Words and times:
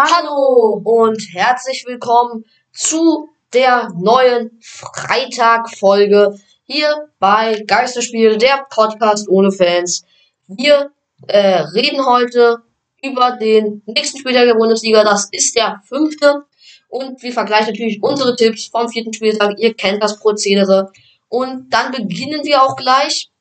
Hallo 0.00 0.80
und 0.84 1.20
herzlich 1.32 1.84
willkommen 1.84 2.44
zu 2.72 3.30
der 3.52 3.88
neuen 3.96 4.56
Freitag-Folge 4.62 6.38
hier 6.62 7.10
bei 7.18 7.64
Geisterspiel, 7.66 8.38
der 8.38 8.64
Podcast 8.70 9.28
ohne 9.28 9.50
Fans. 9.50 10.04
Wir 10.46 10.92
äh, 11.26 11.62
reden 11.74 12.06
heute 12.06 12.58
über 13.02 13.32
den 13.40 13.82
nächsten 13.86 14.18
Spieltag 14.18 14.44
der 14.44 14.54
Bundesliga. 14.54 15.02
Das 15.02 15.28
ist 15.32 15.56
der 15.56 15.82
fünfte. 15.84 16.44
Und 16.88 17.20
wir 17.20 17.32
vergleichen 17.32 17.72
natürlich 17.72 18.00
unsere 18.00 18.36
Tipps 18.36 18.66
vom 18.66 18.88
vierten 18.88 19.12
Spieltag. 19.12 19.58
Ihr 19.58 19.74
kennt 19.74 20.00
das 20.00 20.20
Prozedere. 20.20 20.92
Und 21.28 21.70
dann 21.70 21.90
beginnen 21.90 22.44
wir 22.44 22.62
auch 22.62 22.76
gleich. 22.76 23.32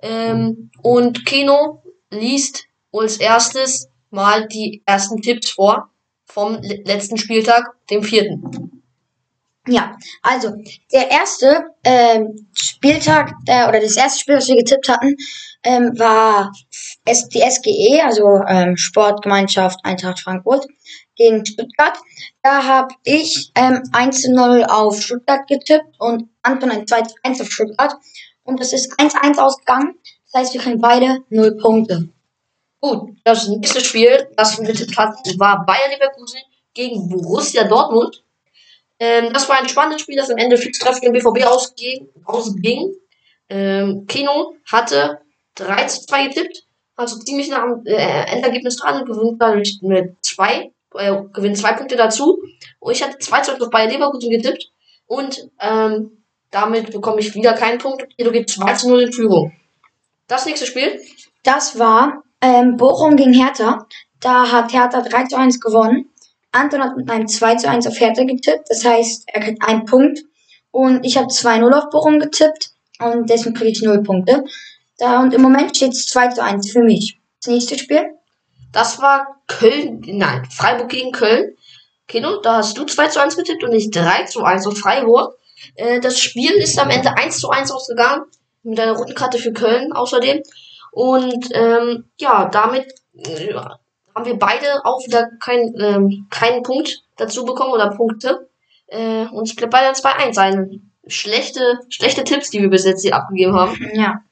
Ähm, 0.00 0.70
und 0.80 1.26
Keno 1.26 1.82
liest 2.08 2.64
als 2.90 3.18
erstes 3.18 3.90
mal 4.08 4.48
die 4.48 4.82
ersten 4.86 5.20
Tipps 5.20 5.50
vor 5.50 5.90
vom 6.36 6.60
letzten 6.60 7.16
Spieltag, 7.16 7.64
dem 7.88 8.02
vierten. 8.02 8.82
Ja, 9.66 9.96
also 10.22 10.52
der 10.92 11.10
erste 11.10 11.70
ähm, 11.82 12.46
Spieltag 12.52 13.32
der, 13.48 13.70
oder 13.70 13.80
das 13.80 13.96
erste 13.96 14.20
Spiel, 14.20 14.36
was 14.36 14.46
wir 14.46 14.56
getippt 14.56 14.86
hatten, 14.90 15.16
ähm, 15.64 15.98
war 15.98 16.52
S 17.06 17.28
die 17.30 17.40
SGE, 17.40 18.04
also 18.04 18.42
ähm, 18.46 18.76
Sportgemeinschaft 18.76 19.80
Eintracht 19.82 20.20
Frankfurt 20.20 20.66
gegen 21.16 21.46
Stuttgart. 21.46 21.98
Da 22.42 22.64
habe 22.64 22.94
ich 23.02 23.50
ähm, 23.54 23.82
1 23.92 24.20
zu 24.20 24.34
0 24.34 24.64
auf 24.64 25.00
Stuttgart 25.00 25.48
getippt 25.48 25.98
und 25.98 26.28
Anton 26.42 26.70
ein 26.70 26.86
2 26.86 27.00
zu 27.00 27.14
1 27.22 27.40
auf 27.40 27.50
Stuttgart. 27.50 27.94
Und 28.44 28.60
das 28.60 28.74
ist 28.74 28.92
1-1 29.00 29.38
ausgegangen. 29.38 29.94
Das 30.30 30.42
heißt, 30.42 30.54
wir 30.54 30.60
kriegen 30.60 30.82
beide 30.82 31.24
0 31.30 31.56
Punkte. 31.56 32.10
Gut, 32.80 33.16
das 33.24 33.48
nächste 33.48 33.80
Spiel, 33.80 34.28
das 34.36 34.58
wir 34.58 34.66
getippt 34.66 34.96
hatten, 34.96 35.38
war 35.38 35.64
Bayern 35.64 35.90
Leverkusen 35.90 36.40
gegen 36.74 37.08
Borussia 37.08 37.64
Dortmund. 37.64 38.22
Ähm, 38.98 39.32
das 39.32 39.48
war 39.48 39.58
ein 39.58 39.68
spannendes 39.68 40.02
Spiel, 40.02 40.16
das 40.16 40.30
am 40.30 40.36
Ende 40.36 40.56
fix 40.56 40.78
treffend 40.78 41.02
gegen 41.02 41.12
BVB 41.12 41.46
ausging. 41.46 42.08
ausging. 42.24 42.94
Ähm, 43.48 44.06
Kino 44.06 44.54
hatte 44.70 45.20
3 45.56 45.84
zu 45.86 46.06
2 46.06 46.28
getippt, 46.28 46.64
also 46.96 47.18
ziemlich 47.18 47.48
nach 47.48 47.62
dem 47.62 47.86
äh, 47.86 48.24
Endergebnis 48.32 48.76
dran 48.76 49.04
gewinnt 49.04 49.40
dadurch 49.40 49.78
mit 49.82 50.16
2, 50.22 50.70
äh, 50.94 51.22
gewinnt 51.32 51.58
2 51.58 51.72
Punkte 51.74 51.96
dazu. 51.96 52.42
Und 52.78 52.92
ich 52.92 53.02
hatte 53.02 53.18
2 53.18 53.40
zu 53.40 53.52
1 53.52 53.60
auf 53.62 53.70
Bayern 53.70 53.90
Leverkusen 53.90 54.30
getippt 54.30 54.70
und 55.06 55.50
ähm, 55.60 56.22
damit 56.50 56.90
bekomme 56.90 57.20
ich 57.20 57.34
wieder 57.34 57.54
keinen 57.54 57.78
Punkt. 57.78 58.06
Kino 58.16 58.30
geht 58.30 58.50
2 58.50 58.74
zu 58.74 58.88
0 58.88 59.02
in 59.02 59.12
Führung. 59.12 59.52
Das 60.26 60.46
nächste 60.46 60.66
Spiel. 60.66 61.00
Das 61.42 61.78
war 61.78 62.24
ähm, 62.40 62.76
Bochum 62.76 63.16
gegen 63.16 63.32
Hertha. 63.32 63.86
Da 64.20 64.50
hat 64.50 64.72
Hertha 64.72 65.02
3 65.02 65.24
zu 65.24 65.36
1 65.36 65.60
gewonnen. 65.60 66.10
Anton 66.52 66.82
hat 66.82 66.96
mit 66.96 67.10
einem 67.10 67.28
2 67.28 67.56
zu 67.56 67.68
1 67.68 67.86
auf 67.86 67.98
Hertha 68.00 68.24
getippt. 68.24 68.68
Das 68.68 68.84
heißt, 68.84 69.24
er 69.26 69.40
kriegt 69.42 69.62
einen 69.66 69.84
Punkt. 69.84 70.20
Und 70.70 71.04
ich 71.04 71.16
habe 71.16 71.28
2-0 71.28 71.72
auf 71.72 71.90
Bochum 71.90 72.18
getippt. 72.18 72.70
Und 72.98 73.28
deswegen 73.28 73.54
kriege 73.54 73.70
ich 73.70 73.82
0 73.82 74.02
Punkte. 74.02 74.44
Da, 74.98 75.20
und 75.20 75.34
im 75.34 75.42
Moment 75.42 75.76
steht 75.76 75.92
es 75.92 76.06
2 76.06 76.28
zu 76.28 76.42
1 76.42 76.70
für 76.70 76.82
mich. 76.82 77.18
Das 77.42 77.52
nächste 77.52 77.78
Spiel? 77.78 78.04
Das 78.72 79.00
war 79.00 79.40
Köln, 79.46 80.02
nein, 80.06 80.44
Freiburg 80.50 80.88
gegen 80.88 81.12
Köln. 81.12 81.56
Kino, 82.08 82.36
da 82.40 82.58
hast 82.58 82.78
du 82.78 82.84
2 82.84 83.08
zu 83.08 83.22
1 83.22 83.36
getippt 83.36 83.64
und 83.64 83.72
ich 83.72 83.90
3 83.90 84.24
zu 84.24 84.42
1 84.42 84.66
auf 84.66 84.78
Freiburg. 84.78 85.36
Äh, 85.74 86.00
das 86.00 86.18
Spiel 86.18 86.52
ist 86.52 86.78
am 86.78 86.90
Ende 86.90 87.16
1 87.16 87.38
zu 87.38 87.50
1 87.50 87.70
ausgegangen. 87.70 88.24
Mit 88.62 88.80
einer 88.80 88.92
roten 88.92 89.14
Karte 89.14 89.38
für 89.38 89.52
Köln 89.52 89.92
außerdem. 89.92 90.42
Und 90.96 91.50
ähm, 91.52 92.06
ja, 92.18 92.48
damit 92.48 92.86
äh, 93.18 93.52
haben 93.52 94.24
wir 94.24 94.38
beide 94.38 94.82
auch 94.84 95.04
wieder 95.06 95.28
kein, 95.40 95.74
ähm, 95.78 96.26
keinen 96.30 96.62
Punkt 96.62 97.02
dazu 97.18 97.44
bekommen 97.44 97.74
oder 97.74 97.90
Punkte. 97.90 98.48
Äh, 98.86 99.26
und 99.26 99.46
es 99.46 99.54
bleibt 99.54 99.72
beide 99.72 99.90
2-1 99.90 100.38
ein. 100.38 100.92
Schlechte, 101.06 101.80
schlechte 101.90 102.24
Tipps, 102.24 102.48
die 102.48 102.62
wir 102.62 102.70
bis 102.70 102.86
jetzt 102.86 103.02
hier 103.02 103.14
abgegeben 103.14 103.54
haben. 103.54 103.76
Ja. 103.92 104.22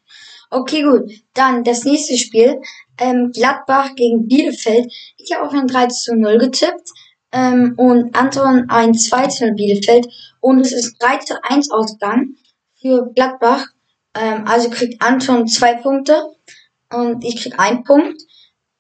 Okay, 0.49 0.85
gut. 0.85 1.11
Dann 1.35 1.65
das 1.65 1.85
nächste 1.85 2.17
Spiel. 2.17 2.63
Ähm, 2.99 3.31
Gladbach 3.35 3.95
gegen 3.95 4.27
Bielefeld. 4.27 4.91
Ich 5.19 5.35
habe 5.35 5.47
auf 5.47 5.53
ein 5.53 5.67
3 5.67 5.89
zu 5.89 6.17
0 6.17 6.39
getippt. 6.39 6.89
Ähm, 7.31 7.75
und 7.77 8.17
Anton 8.17 8.71
ein 8.71 8.95
2 8.95 9.27
zu 9.27 9.45
0 9.49 9.55
Bielefeld. 9.55 10.07
Und 10.41 10.61
es 10.61 10.73
ist 10.73 10.97
3 11.03 11.19
zu 11.19 11.35
1 11.43 11.71
ausgegangen 11.71 12.39
für 12.81 13.13
Gladbach. 13.15 13.67
Ähm, 14.15 14.47
also 14.47 14.71
kriegt 14.71 15.03
Anton 15.03 15.47
zwei 15.47 15.75
Punkte 15.75 16.23
und 16.93 17.25
ich 17.25 17.43
krieg 17.43 17.59
einen 17.59 17.85
Punkt. 17.85 18.23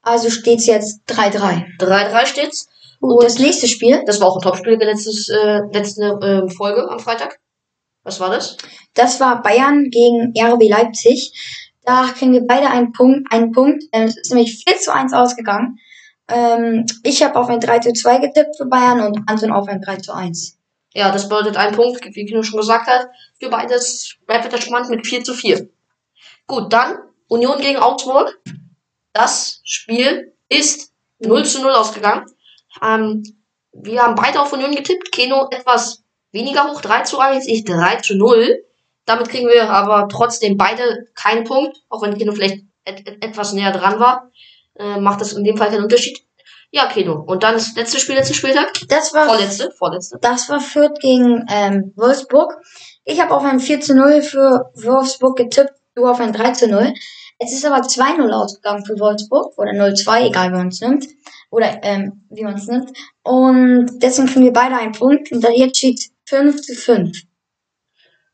Also 0.03 0.31
steht's 0.31 0.67
jetzt 0.67 1.00
3-3. 1.09 1.78
3-3 1.78 2.27
steht's. 2.27 2.69
Und, 3.00 3.12
und 3.12 3.25
das 3.25 3.39
nächste 3.39 3.69
Spiel? 3.69 4.03
Das 4.06 4.21
war 4.21 4.28
auch 4.28 4.37
ein 4.37 4.43
Topspiel 4.43 4.78
der 4.78 4.89
letztes, 4.89 5.28
äh, 5.28 5.61
letzte 5.73 6.05
äh, 6.23 6.50
Folge 6.50 6.89
am 6.89 6.99
Freitag. 6.99 7.39
Was 8.03 8.21
war 8.21 8.31
das? 8.31 8.56
Das 8.94 9.19
war 9.21 9.43
Bayern 9.43 9.91
gegen 9.91 10.34
RB 10.39 10.69
Leipzig. 10.69 11.33
Da 11.84 12.06
kriegen 12.17 12.33
wir 12.33 12.47
beide 12.47 12.69
einen 12.71 12.93
Punkt. 12.93 13.33
Einen 13.33 13.53
Punkt. 13.53 13.83
Es 13.93 14.17
ist 14.17 14.33
nämlich 14.33 14.62
4 14.67 14.78
zu 14.78 14.94
1 14.94 15.12
ausgegangen. 15.12 15.78
Ähm, 16.28 16.87
ich 17.03 17.23
habe 17.23 17.39
auf 17.39 17.49
ein 17.49 17.61
3 17.61 17.81
zu 17.81 17.93
2 17.93 18.19
getippt 18.19 18.56
für 18.56 18.67
Bayern 18.67 19.00
und 19.00 19.23
Anton 19.27 19.53
auf 19.53 19.69
ein 19.69 19.81
3 19.81 19.97
zu 19.97 20.12
1. 20.12 20.53
Ja, 20.94 21.10
das 21.10 21.28
bedeutet 21.28 21.56
ein 21.56 21.75
Punkt, 21.75 22.05
wie 22.05 22.25
Kino 22.25 22.43
schon 22.43 22.60
gesagt 22.60 22.87
hat. 22.87 23.09
Für 23.41 23.50
beides 23.50 24.16
bleibt 24.27 24.53
es 24.53 24.65
spannend 24.65 24.91
mit 24.91 25.06
4 25.06 25.25
zu 25.25 25.34
4. 25.34 25.69
Gut, 26.47 26.72
dann 26.72 26.99
Union 27.28 27.60
gegen 27.60 27.78
Augsburg. 27.78 28.41
Das 29.12 29.60
Spiel 29.65 30.32
ist 30.49 30.93
0 31.19 31.44
zu 31.44 31.62
0 31.62 31.72
ausgegangen. 31.72 32.27
Ähm, 32.81 33.25
wir 33.72 34.03
haben 34.03 34.15
beide 34.15 34.41
auf 34.41 34.53
Union 34.53 34.75
getippt. 34.75 35.10
Keno 35.10 35.49
etwas 35.50 36.05
weniger 36.31 36.69
hoch, 36.69 36.81
3 36.81 37.03
zu 37.03 37.19
1, 37.19 37.49
ich 37.49 37.65
3 37.65 37.97
zu 37.97 38.16
0. 38.16 38.65
Damit 39.05 39.28
kriegen 39.28 39.49
wir 39.49 39.69
aber 39.71 40.09
trotzdem 40.09 40.56
beide 40.56 41.09
keinen 41.15 41.44
Punkt, 41.44 41.76
auch 41.88 42.03
wenn 42.03 42.16
Keno 42.16 42.32
vielleicht 42.32 42.65
et 42.84 43.22
etwas 43.22 43.53
näher 43.53 43.72
dran 43.72 43.99
war. 43.99 44.31
Äh, 44.76 45.00
macht 45.00 45.21
das 45.21 45.32
in 45.32 45.43
dem 45.43 45.56
Fall 45.56 45.71
keinen 45.71 45.84
Unterschied. 45.84 46.24
Ja, 46.75 46.87
Keno. 46.87 47.23
Und 47.25 47.45
dann 47.45 47.55
das 47.55 47.77
letzte 47.77 48.01
Spiel, 48.01 48.17
letzten 48.17 48.35
Spieltag? 48.35 48.73
Das 48.89 49.15
war. 49.15 49.27
Vorletzte, 49.27 49.71
vorletzte. 49.71 50.19
Das 50.21 50.49
war 50.49 50.59
Fürth 50.59 50.99
gegen 50.99 51.47
ähm, 51.49 51.93
Wolfsburg. 51.95 52.53
Ich 53.05 53.21
habe 53.21 53.33
auf 53.33 53.45
ein 53.45 53.61
4 53.61 53.81
zu 53.81 53.95
0 53.95 54.23
für 54.23 54.73
Wolfsburg 54.75 55.37
getippt, 55.37 55.71
du 55.95 56.05
auf 56.05 56.19
ein 56.19 56.33
3 56.33 56.51
zu 56.51 56.67
0. 56.67 56.93
Es 57.39 57.53
ist 57.53 57.65
aber 57.65 57.77
2-0 57.77 58.29
ausgegangen 58.33 58.85
für 58.85 58.99
Wolfsburg 58.99 59.57
oder 59.57 59.71
0-2, 59.71 60.27
egal 60.27 60.51
wie 60.51 60.57
man 60.57 60.69
es 60.69 60.81
nimmt. 60.81 61.07
Oder 61.49 61.79
ähm, 61.85 62.27
wie 62.31 62.43
man 62.43 62.55
es 62.55 62.67
nimmt. 62.67 62.91
Und 63.23 63.91
deswegen 64.03 64.27
kriegen 64.27 64.45
wir 64.47 64.53
beide 64.53 64.77
einen 64.77 64.95
Punkt. 64.95 65.31
Und 65.31 65.47
jetzt 65.55 65.79
steht 65.79 66.01
5 66.27 66.61
zu 66.61 66.75
5. 66.75 67.23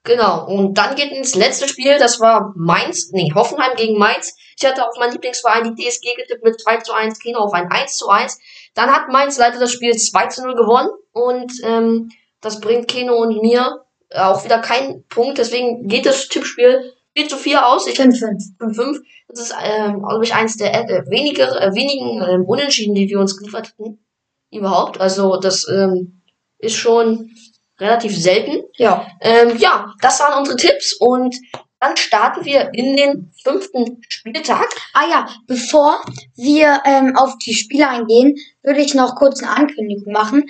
Genau, 0.02 0.46
und 0.46 0.78
dann 0.78 0.94
geht 0.94 1.12
ins 1.12 1.34
letzte 1.34 1.68
Spiel, 1.68 1.98
das 1.98 2.20
war 2.20 2.54
Mainz, 2.56 3.10
nee, 3.12 3.30
Hoffenheim 3.34 3.76
gegen 3.76 3.98
Mainz. 3.98 4.34
Ich 4.58 4.66
hatte 4.66 4.86
auf 4.86 4.96
meinen 4.98 5.12
Lieblingsverein 5.12 5.74
die 5.74 5.84
DSG 5.84 6.14
getippt 6.16 6.42
mit 6.42 6.58
2 6.60 6.78
zu 6.78 6.92
1, 6.94 7.18
Kino 7.18 7.38
auf 7.40 7.52
ein 7.52 7.70
1 7.70 7.96
zu 7.96 8.08
1. 8.08 8.38
Dann 8.74 8.90
hat 8.90 9.08
Mainz 9.08 9.36
leider 9.36 9.58
das 9.58 9.72
Spiel 9.72 9.94
2 9.94 10.26
zu 10.28 10.42
0 10.42 10.54
gewonnen 10.54 10.90
und 11.12 11.52
ähm, 11.64 12.10
das 12.40 12.60
bringt 12.60 12.88
Keno 12.88 13.16
und 13.16 13.42
mir 13.42 13.84
auch 14.14 14.44
wieder 14.44 14.58
keinen 14.58 15.06
Punkt. 15.08 15.38
Deswegen 15.38 15.86
geht 15.86 16.06
das 16.06 16.28
Tippspiel 16.28 16.94
4 17.16 17.28
zu 17.28 17.36
4 17.36 17.66
aus. 17.66 17.86
Ich 17.86 17.96
5, 17.96 18.18
5. 18.18 18.42
5, 18.58 18.76
5. 18.76 18.98
Das 19.28 19.40
ist, 19.40 19.54
ähm, 19.62 20.00
glaube 20.00 20.24
ich, 20.24 20.34
eins 20.34 20.56
der 20.56 20.74
äh, 20.74 21.10
weniger, 21.10 21.60
äh, 21.60 21.74
wenigen 21.74 22.22
ähm, 22.22 22.44
Unentschieden, 22.44 22.94
die 22.94 23.08
wir 23.08 23.20
uns 23.20 23.36
geliefert 23.36 23.68
hatten. 23.68 24.04
Überhaupt. 24.50 25.00
Also, 25.00 25.36
das 25.36 25.68
ähm, 25.68 26.22
ist 26.58 26.76
schon 26.76 27.30
relativ 27.80 28.16
selten. 28.16 28.62
Ja. 28.76 29.06
Ähm, 29.20 29.56
ja, 29.58 29.94
das 30.00 30.20
waren 30.20 30.38
unsere 30.38 30.56
Tipps 30.56 30.94
und 30.98 31.34
dann 31.80 31.96
starten 31.96 32.44
wir 32.44 32.70
in 32.74 32.96
den 32.96 33.32
fünften 33.42 34.02
Spieltag. 34.08 34.68
Ah 34.92 35.08
ja, 35.10 35.28
bevor 35.46 36.02
wir 36.36 36.82
ähm, 36.84 37.16
auf 37.16 37.38
die 37.38 37.54
Spiele 37.54 37.88
eingehen, 37.88 38.36
würde 38.62 38.80
ich 38.80 38.94
noch 38.94 39.16
kurz 39.16 39.42
eine 39.42 39.56
Ankündigung 39.56 40.12
machen. 40.12 40.44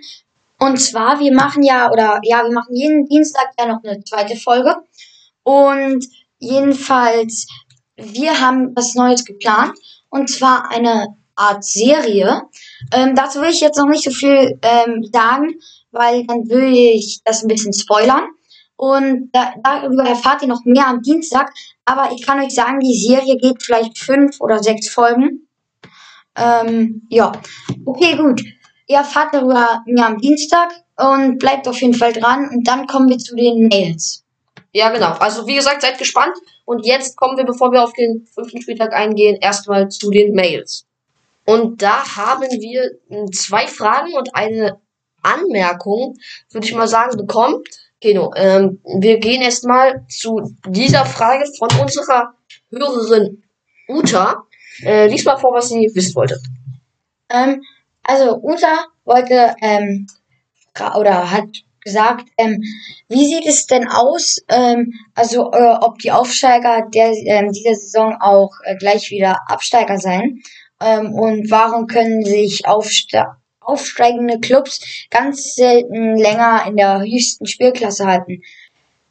Und 0.59 0.78
zwar, 0.78 1.21
wir 1.21 1.32
machen 1.32 1.62
ja, 1.62 1.91
oder 1.91 2.21
ja, 2.24 2.42
wir 2.44 2.53
machen 2.53 2.74
jeden 2.74 3.06
Dienstag 3.06 3.53
ja 3.59 3.66
noch 3.66 3.83
eine 3.84 4.03
zweite 4.03 4.36
Folge. 4.36 4.74
Und 5.44 6.04
jedenfalls, 6.38 7.47
wir 7.97 8.41
haben 8.41 8.74
was 8.74 8.94
Neues 8.94 9.24
geplant. 9.24 9.78
Und 10.10 10.28
zwar 10.28 10.71
eine 10.71 11.16
Art 11.36 11.65
Serie. 11.65 12.42
Ähm, 12.92 13.15
dazu 13.15 13.41
will 13.41 13.50
ich 13.50 13.60
jetzt 13.60 13.78
noch 13.78 13.88
nicht 13.88 14.04
so 14.04 14.10
viel 14.10 14.59
ähm, 14.62 15.09
sagen, 15.12 15.54
weil 15.91 16.27
dann 16.27 16.48
will 16.48 16.75
ich 16.75 17.21
das 17.25 17.42
ein 17.42 17.48
bisschen 17.48 17.72
spoilern. 17.72 18.28
Und 18.77 19.28
da, 19.33 19.53
darüber 19.63 20.04
erfahrt 20.04 20.42
ihr 20.42 20.48
noch 20.48 20.65
mehr 20.65 20.87
am 20.87 21.03
Dienstag. 21.03 21.53
Aber 21.84 22.13
ich 22.13 22.25
kann 22.25 22.41
euch 22.41 22.54
sagen, 22.54 22.81
die 22.81 22.97
Serie 22.97 23.37
geht 23.37 23.63
vielleicht 23.63 23.98
fünf 23.98 24.41
oder 24.41 24.63
sechs 24.63 24.89
Folgen. 24.89 25.48
Ähm, 26.37 27.07
ja. 27.10 27.33
Okay, 27.84 28.16
gut. 28.16 28.42
Ihr 28.87 28.97
erfahrt 28.97 29.34
darüber 29.34 29.83
mehr 29.87 30.07
am 30.07 30.19
Dienstag 30.19 30.72
und 30.97 31.39
bleibt 31.39 31.69
auf 31.69 31.81
jeden 31.81 31.95
Fall 31.95 32.13
dran. 32.13 32.48
Und 32.48 32.66
dann 32.66 32.86
kommen 32.86 33.09
wir 33.09 33.19
zu 33.19 33.36
den 33.36 33.69
Mails. 33.69 34.25
Ja, 34.72 34.91
genau. 34.91 35.13
Also 35.19 35.47
wie 35.47 35.57
gesagt, 35.57 35.83
seid 35.83 35.98
gespannt. 35.98 36.36
Und 36.65 36.86
jetzt 36.86 37.16
kommen 37.16 37.36
wir, 37.36 37.45
bevor 37.45 37.72
wir 37.72 37.83
auf 37.83 37.93
den 37.93 38.27
fünften 38.33 38.63
Spieltag 38.63 38.93
eingehen, 38.93 39.36
erstmal 39.41 39.89
zu 39.89 40.10
den 40.10 40.34
Mails. 40.34 40.86
Und 41.45 41.83
da 41.83 42.04
haben 42.16 42.48
wir 42.48 42.91
hm, 43.09 43.33
zwei 43.33 43.66
Fragen 43.66 44.15
und 44.15 44.34
eine 44.34 44.81
Anmerkung, 45.22 46.17
würde 46.51 46.67
ich 46.67 46.75
mal 46.75 46.89
sagen, 46.89 47.17
bekommen. 47.17 47.63
Genau, 48.01 48.33
ähm, 48.34 48.81
wir 48.84 49.19
gehen 49.19 49.43
erstmal 49.43 50.07
zu 50.09 50.55
dieser 50.67 51.05
Frage 51.05 51.45
von 51.59 51.69
unserer 51.81 52.34
Hörerin 52.71 53.43
Uta. 53.89 54.45
Äh, 54.83 55.09
lies 55.09 55.25
mal 55.25 55.37
vor, 55.37 55.53
was 55.53 55.69
sie 55.69 55.91
wissen 55.95 56.15
wollte. 56.15 56.41
Ähm, 57.28 57.63
also 58.03 58.41
Uta 58.43 58.87
wollte 59.05 59.55
ähm, 59.61 60.07
oder 60.97 61.31
hat 61.31 61.49
gesagt, 61.84 62.28
ähm, 62.37 62.63
wie 63.09 63.27
sieht 63.27 63.47
es 63.47 63.67
denn 63.67 63.89
aus, 63.89 64.39
ähm, 64.49 64.93
also 65.15 65.51
äh, 65.53 65.77
ob 65.81 65.99
die 65.99 66.13
Aufsteiger 66.13 66.87
der 66.95 67.13
ähm, 67.13 67.53
dieser 67.53 67.75
Saison 67.75 68.17
auch 68.21 68.53
äh, 68.65 68.77
gleich 68.77 69.11
wieder 69.11 69.39
Absteiger 69.49 69.99
sein 69.99 70.41
ähm, 70.81 71.15
und 71.15 71.51
warum 71.51 71.87
können 71.87 72.25
sich 72.25 72.67
Aufste 72.67 73.25
aufsteigende 73.71 74.41
Clubs 74.41 75.07
ganz 75.11 75.55
selten 75.55 76.17
länger 76.17 76.65
in 76.67 76.77
der 76.77 77.01
höchsten 77.01 77.47
Spielklasse 77.47 78.07
halten? 78.07 78.43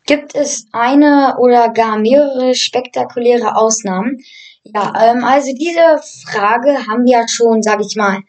Gibt 0.05 0.35
es 0.35 0.65
eine 0.71 1.37
oder 1.39 1.69
gar 1.69 1.97
mehrere 1.97 2.55
spektakuläre 2.55 3.55
Ausnahmen? 3.55 4.19
Ja, 4.63 4.93
ähm, 4.99 5.23
also 5.23 5.53
diese 5.53 5.99
Frage 6.25 6.87
haben 6.87 7.05
wir 7.05 7.27
schon, 7.27 7.61
sage 7.61 7.83
ich 7.87 7.95
mal, 7.95 8.21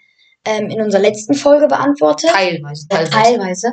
ähm, 0.45 0.71
in 0.71 0.81
unserer 0.81 1.03
letzten 1.03 1.35
Folge 1.35 1.69
beantwortet. 1.69 2.31
Teilweise. 2.31 2.87
Teilweise. 2.89 3.11
teilweise. 3.11 3.73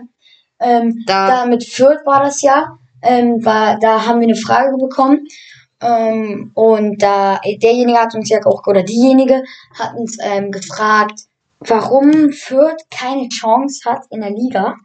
Ähm, 0.59 1.04
da, 1.06 1.27
da 1.27 1.45
mit 1.45 1.65
Fürth 1.65 2.06
war 2.06 2.24
das 2.24 2.42
ja. 2.42 2.77
Ähm, 3.01 3.44
war, 3.45 3.80
da 3.80 4.06
haben 4.06 4.21
wir 4.21 4.27
eine 4.27 4.36
Frage 4.36 4.75
bekommen. 4.77 5.27
Ähm, 5.81 6.51
und 6.56 7.01
da 7.01 7.39
derjenige 7.44 8.00
hat 8.00 8.15
uns 8.15 8.30
ja 8.30 8.39
auch, 8.45 8.65
oder 8.65 8.83
diejenige 8.83 9.44
hat 9.77 9.95
uns 9.95 10.18
ähm, 10.19 10.51
gefragt, 10.51 11.21
warum 11.59 12.31
Fürth 12.31 12.83
keine 12.89 13.30
Chance 13.30 13.89
hat 13.89 14.04
in 14.09 14.21
der 14.21 14.31
Liga. 14.31 14.75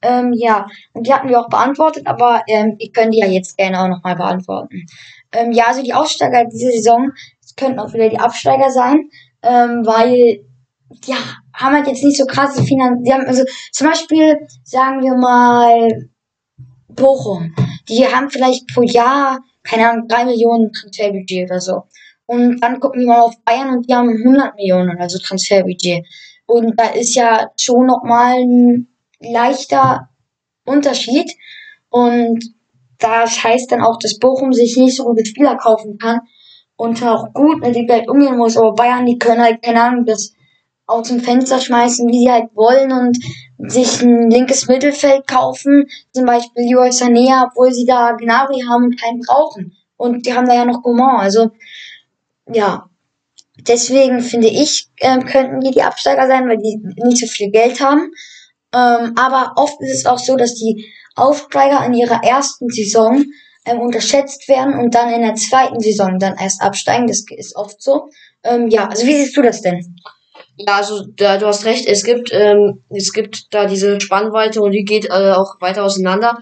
Ähm, 0.00 0.32
ja, 0.32 0.66
und 0.92 1.06
die 1.06 1.12
hatten 1.12 1.28
wir 1.28 1.40
auch 1.40 1.48
beantwortet, 1.48 2.06
aber 2.06 2.42
ähm, 2.46 2.76
ich 2.78 2.92
könnte 2.92 3.10
die 3.10 3.18
ja 3.18 3.26
jetzt 3.26 3.56
gerne 3.56 3.80
auch 3.80 3.88
nochmal 3.88 4.14
beantworten. 4.14 4.86
Ähm, 5.32 5.50
ja, 5.52 5.66
also 5.66 5.82
die 5.82 5.94
Aussteiger 5.94 6.44
dieser 6.44 6.70
Saison 6.70 7.10
könnten 7.56 7.80
auch 7.80 7.92
wieder 7.92 8.08
die 8.08 8.20
Absteiger 8.20 8.70
sein, 8.70 9.10
ähm, 9.42 9.84
weil 9.84 10.44
ja, 11.04 11.16
haben 11.52 11.74
halt 11.74 11.86
jetzt 11.86 12.04
nicht 12.04 12.16
so 12.16 12.24
krasse 12.24 12.62
Finanzen. 12.62 13.26
Also 13.26 13.44
zum 13.72 13.88
Beispiel, 13.88 14.38
sagen 14.64 15.02
wir 15.02 15.16
mal, 15.16 16.08
Bochum. 16.88 17.54
Die 17.88 18.06
haben 18.06 18.30
vielleicht 18.30 18.66
pro 18.72 18.82
Jahr, 18.82 19.40
keine 19.62 19.90
Ahnung, 19.90 20.08
drei 20.08 20.24
Millionen 20.24 20.72
Transferbudget 20.72 21.50
oder 21.50 21.60
so. 21.60 21.82
Und 22.28 22.60
dann 22.60 22.78
gucken 22.78 23.00
wir 23.00 23.08
mal 23.08 23.22
auf 23.22 23.42
Bayern 23.42 23.70
und 23.70 23.88
die 23.88 23.94
haben 23.94 24.10
100 24.10 24.54
Millionen 24.56 24.94
oder 24.94 25.08
so 25.08 25.18
Transferbudget. 25.18 26.06
Und 26.44 26.78
da 26.78 26.88
ist 26.90 27.14
ja 27.14 27.50
schon 27.58 27.86
nochmal 27.86 28.34
ein 28.34 28.88
leichter 29.18 30.10
Unterschied. 30.66 31.32
Und 31.88 32.44
das 32.98 33.42
heißt 33.42 33.72
dann 33.72 33.80
auch, 33.80 33.98
dass 33.98 34.18
Bochum 34.18 34.52
sich 34.52 34.76
nicht 34.76 34.96
so 34.96 35.04
gute 35.04 35.24
Spieler 35.24 35.56
kaufen 35.56 35.96
kann 35.96 36.20
und 36.76 37.02
auch 37.02 37.32
gut 37.32 37.62
mit 37.62 37.74
dem 37.74 37.86
Geld 37.86 38.10
umgehen 38.10 38.36
muss. 38.36 38.58
Aber 38.58 38.74
Bayern, 38.74 39.06
die 39.06 39.18
können 39.18 39.40
halt, 39.40 39.62
keine 39.62 39.82
Ahnung, 39.82 40.04
das 40.04 40.34
aus 40.86 41.08
dem 41.08 41.20
Fenster 41.20 41.58
schmeißen, 41.58 42.06
wie 42.10 42.20
sie 42.20 42.30
halt 42.30 42.54
wollen 42.54 42.92
und 42.92 43.18
sich 43.70 44.02
ein 44.02 44.30
linkes 44.30 44.68
Mittelfeld 44.68 45.26
kaufen, 45.26 45.86
zum 46.12 46.26
Beispiel 46.26 46.64
Leroy 46.64 46.90
Sané, 46.90 47.46
obwohl 47.46 47.72
sie 47.72 47.86
da 47.86 48.12
Gnabry 48.12 48.64
haben 48.68 48.84
und 48.84 49.00
keinen 49.00 49.20
brauchen. 49.20 49.72
Und 49.96 50.26
die 50.26 50.34
haben 50.34 50.46
da 50.46 50.54
ja 50.54 50.66
noch 50.66 50.82
Gaumont, 50.82 51.20
also 51.20 51.50
ja. 52.52 52.88
Deswegen 53.60 54.20
finde 54.20 54.48
ich, 54.48 54.88
ähm, 55.00 55.24
könnten 55.24 55.60
die 55.60 55.72
die 55.72 55.82
Absteiger 55.82 56.28
sein, 56.28 56.48
weil 56.48 56.58
die 56.58 56.78
nicht 57.04 57.18
so 57.18 57.26
viel 57.26 57.50
Geld 57.50 57.80
haben. 57.80 58.12
Ähm, 58.72 59.14
aber 59.16 59.54
oft 59.56 59.80
ist 59.80 59.94
es 59.94 60.06
auch 60.06 60.18
so, 60.18 60.36
dass 60.36 60.54
die 60.54 60.86
Aufsteiger 61.16 61.84
in 61.84 61.94
ihrer 61.94 62.22
ersten 62.22 62.68
Saison 62.68 63.24
ähm, 63.64 63.80
unterschätzt 63.80 64.48
werden 64.48 64.78
und 64.78 64.94
dann 64.94 65.12
in 65.12 65.22
der 65.22 65.34
zweiten 65.34 65.80
Saison 65.80 66.18
dann 66.18 66.36
erst 66.38 66.62
absteigen. 66.62 67.06
Das 67.06 67.24
ist 67.36 67.56
oft 67.56 67.82
so. 67.82 68.08
Ähm, 68.44 68.68
ja, 68.68 68.88
also 68.88 69.06
wie 69.06 69.16
siehst 69.16 69.36
du 69.36 69.42
das 69.42 69.62
denn? 69.62 69.96
Ja, 70.56 70.76
also 70.76 71.04
da, 71.16 71.38
du 71.38 71.46
hast 71.46 71.64
recht, 71.64 71.86
es 71.86 72.04
gibt, 72.04 72.30
ähm, 72.32 72.82
es 72.90 73.12
gibt 73.12 73.52
da 73.54 73.66
diese 73.66 74.00
Spannweite 74.00 74.60
und 74.60 74.72
die 74.72 74.84
geht 74.84 75.06
äh, 75.06 75.32
auch 75.32 75.60
weiter 75.60 75.84
auseinander. 75.84 76.38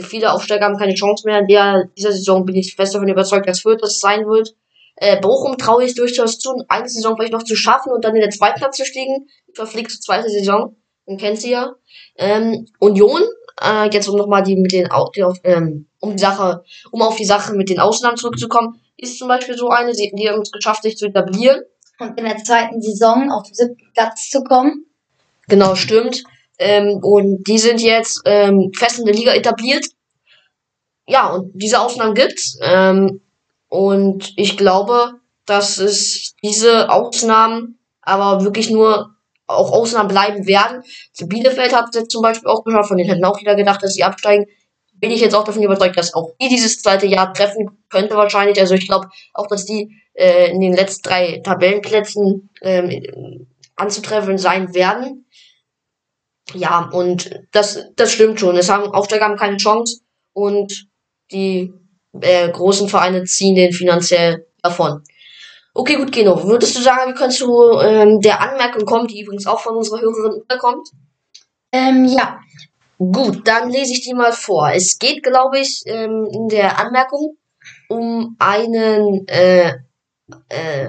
Viele 0.00 0.32
Aufsteiger 0.32 0.66
haben 0.66 0.76
keine 0.76 0.94
Chance 0.94 1.24
mehr. 1.26 1.40
In 1.40 1.46
der, 1.46 1.84
dieser 1.96 2.12
Saison 2.12 2.44
bin 2.44 2.56
ich 2.56 2.74
fest 2.74 2.94
davon 2.94 3.08
überzeugt, 3.08 3.48
dass 3.48 3.60
Fürth 3.60 3.82
das 3.82 3.98
sein 3.98 4.26
wird. 4.26 4.54
Äh, 5.00 5.18
Bochum 5.18 5.56
traue 5.56 5.84
ich 5.84 5.94
durchaus 5.94 6.38
zu, 6.38 6.62
eine 6.68 6.88
Saison 6.88 7.16
vielleicht 7.16 7.32
noch 7.32 7.42
zu 7.42 7.56
schaffen 7.56 7.90
und 7.90 8.04
dann 8.04 8.14
in 8.14 8.20
der 8.20 8.30
zweiten 8.30 8.58
Platz 8.58 8.76
zu 8.76 8.84
stiegen. 8.84 9.28
Verflixt 9.54 10.02
zweite 10.02 10.28
Saison. 10.28 10.76
Man 11.06 11.16
kennt 11.16 11.40
sie 11.40 11.52
ja. 11.52 11.74
Ähm, 12.16 12.66
Union, 12.78 13.22
äh, 13.62 13.88
jetzt 13.90 14.08
um 14.08 14.18
nochmal 14.18 14.42
die 14.42 14.56
mit 14.56 14.72
den, 14.72 14.90
die 15.16 15.24
auf, 15.24 15.38
ähm, 15.42 15.88
um 16.00 16.12
die 16.12 16.18
Sache, 16.18 16.64
um 16.90 17.00
auf 17.00 17.16
die 17.16 17.24
Sache 17.24 17.54
mit 17.54 17.70
den 17.70 17.80
Ausnahmen 17.80 18.18
zurückzukommen, 18.18 18.78
ist 18.98 19.18
zum 19.18 19.28
Beispiel 19.28 19.56
so 19.56 19.70
eine, 19.70 19.92
die, 19.92 20.12
die 20.14 20.28
haben 20.28 20.42
es 20.42 20.52
geschafft, 20.52 20.82
sich 20.82 20.98
zu 20.98 21.06
etablieren 21.06 21.62
und 21.98 22.18
in 22.18 22.26
der 22.26 22.36
zweiten 22.36 22.82
Saison 22.82 23.32
auf 23.32 23.44
den 23.44 23.54
siebten 23.54 23.92
Platz 23.94 24.28
zu 24.28 24.44
kommen. 24.44 24.84
Genau, 25.48 25.76
stimmt. 25.76 26.24
Ähm, 26.58 26.98
und 27.02 27.44
die 27.44 27.58
sind 27.58 27.80
jetzt 27.80 28.20
ähm, 28.26 28.70
fest 28.76 28.98
in 28.98 29.06
der 29.06 29.14
Liga 29.14 29.32
etabliert. 29.32 29.86
Ja, 31.08 31.30
und 31.30 31.52
diese 31.54 31.80
Ausnahmen 31.80 32.14
gibt's. 32.14 32.58
Ähm, 32.62 33.22
und 33.70 34.32
ich 34.36 34.56
glaube, 34.56 35.14
dass 35.46 35.78
es 35.78 36.34
diese 36.42 36.90
Ausnahmen 36.90 37.78
aber 38.02 38.44
wirklich 38.44 38.68
nur 38.68 39.14
auch 39.46 39.72
Ausnahmen 39.72 40.08
bleiben 40.08 40.46
werden. 40.46 40.82
Zu 41.12 41.26
Bielefeld 41.26 41.74
hat 41.74 41.94
es 41.94 42.08
zum 42.08 42.20
Beispiel 42.22 42.48
auch 42.48 42.64
geschafft, 42.64 42.88
von 42.88 42.96
denen 42.96 43.08
hätten 43.08 43.24
auch 43.24 43.40
wieder 43.40 43.54
gedacht, 43.54 43.82
dass 43.82 43.94
sie 43.94 44.04
absteigen. 44.04 44.46
Bin 44.94 45.12
ich 45.12 45.20
jetzt 45.20 45.34
auch 45.34 45.44
davon 45.44 45.62
überzeugt, 45.62 45.96
dass 45.96 46.14
auch 46.14 46.32
die 46.40 46.48
dieses 46.48 46.82
zweite 46.82 47.06
Jahr 47.06 47.32
treffen 47.32 47.70
könnte 47.88 48.16
wahrscheinlich. 48.16 48.60
Also 48.60 48.74
ich 48.74 48.86
glaube 48.86 49.08
auch, 49.34 49.46
dass 49.46 49.64
die 49.64 49.96
äh, 50.14 50.50
in 50.50 50.60
den 50.60 50.74
letzten 50.74 51.08
drei 51.08 51.40
Tabellenplätzen 51.42 52.50
ähm, 52.62 53.46
anzutreffen 53.76 54.36
sein 54.36 54.74
werden. 54.74 55.26
Ja, 56.54 56.90
und 56.92 57.30
das, 57.52 57.86
das 57.94 58.12
stimmt 58.12 58.40
schon. 58.40 58.56
Es 58.56 58.68
haben 58.68 58.92
Aufsteiger 58.92 59.26
haben 59.26 59.36
keine 59.36 59.58
Chance 59.58 60.00
und 60.32 60.88
die 61.30 61.72
äh, 62.20 62.48
großen 62.48 62.88
Vereine 62.88 63.24
ziehen 63.24 63.54
den 63.54 63.72
finanziell 63.72 64.46
davon. 64.62 65.02
Okay, 65.72 65.96
gut, 65.96 66.12
Geno. 66.12 66.42
Würdest 66.44 66.76
du 66.76 66.82
sagen, 66.82 67.12
wir 67.12 67.14
können 67.14 67.30
zu 67.30 67.78
ähm, 67.80 68.20
der 68.20 68.40
Anmerkung 68.40 68.84
kommen, 68.84 69.06
die 69.06 69.20
übrigens 69.20 69.46
auch 69.46 69.60
von 69.60 69.76
unserer 69.76 70.00
Hörerin 70.00 70.40
unterkommt? 70.40 70.88
Ähm, 71.72 72.04
ja. 72.04 72.40
Gut, 72.98 73.46
dann 73.46 73.70
lese 73.70 73.92
ich 73.92 74.02
die 74.02 74.12
mal 74.12 74.32
vor. 74.32 74.70
Es 74.74 74.98
geht, 74.98 75.22
glaube 75.22 75.60
ich, 75.60 75.82
ähm, 75.86 76.28
in 76.30 76.48
der 76.48 76.78
Anmerkung 76.78 77.38
um 77.88 78.36
einen 78.38 79.26
äh, 79.26 79.72
äh, 80.48 80.88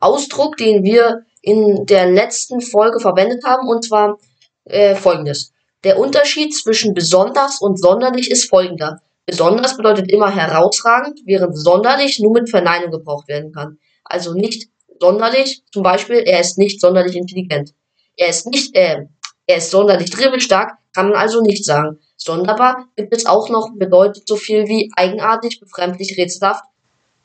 Ausdruck, 0.00 0.56
den 0.56 0.82
wir 0.84 1.24
in 1.42 1.84
der 1.86 2.10
letzten 2.10 2.60
Folge 2.60 2.98
verwendet 2.98 3.44
haben, 3.44 3.68
und 3.68 3.84
zwar 3.84 4.18
äh, 4.64 4.94
folgendes. 4.94 5.52
Der 5.84 5.98
Unterschied 5.98 6.54
zwischen 6.54 6.94
besonders 6.94 7.60
und 7.60 7.78
sonderlich 7.78 8.30
ist 8.30 8.48
folgender. 8.48 9.00
Besonders 9.26 9.76
bedeutet 9.76 10.10
immer 10.10 10.34
herausragend, 10.34 11.20
während 11.24 11.56
sonderlich 11.56 12.18
nur 12.20 12.32
mit 12.32 12.50
Verneinung 12.50 12.90
gebraucht 12.90 13.28
werden 13.28 13.52
kann. 13.52 13.78
Also 14.04 14.34
nicht 14.34 14.68
sonderlich, 15.00 15.62
zum 15.72 15.82
Beispiel, 15.82 16.16
er 16.16 16.40
ist 16.40 16.58
nicht 16.58 16.80
sonderlich 16.80 17.16
intelligent. 17.16 17.74
Er 18.16 18.28
ist 18.28 18.46
nicht, 18.46 18.74
äh, 18.74 19.06
er 19.46 19.56
ist 19.56 19.70
sonderlich 19.70 20.10
dribbelstark, 20.10 20.78
kann 20.92 21.10
man 21.10 21.18
also 21.18 21.40
nicht 21.40 21.64
sagen. 21.64 21.98
Sonderbar 22.16 22.86
gibt 22.96 23.14
es 23.14 23.26
auch 23.26 23.48
noch, 23.48 23.70
bedeutet 23.76 24.28
so 24.28 24.36
viel 24.36 24.66
wie 24.66 24.90
eigenartig, 24.96 25.60
befremdlich, 25.60 26.16
rätselhaft, 26.18 26.64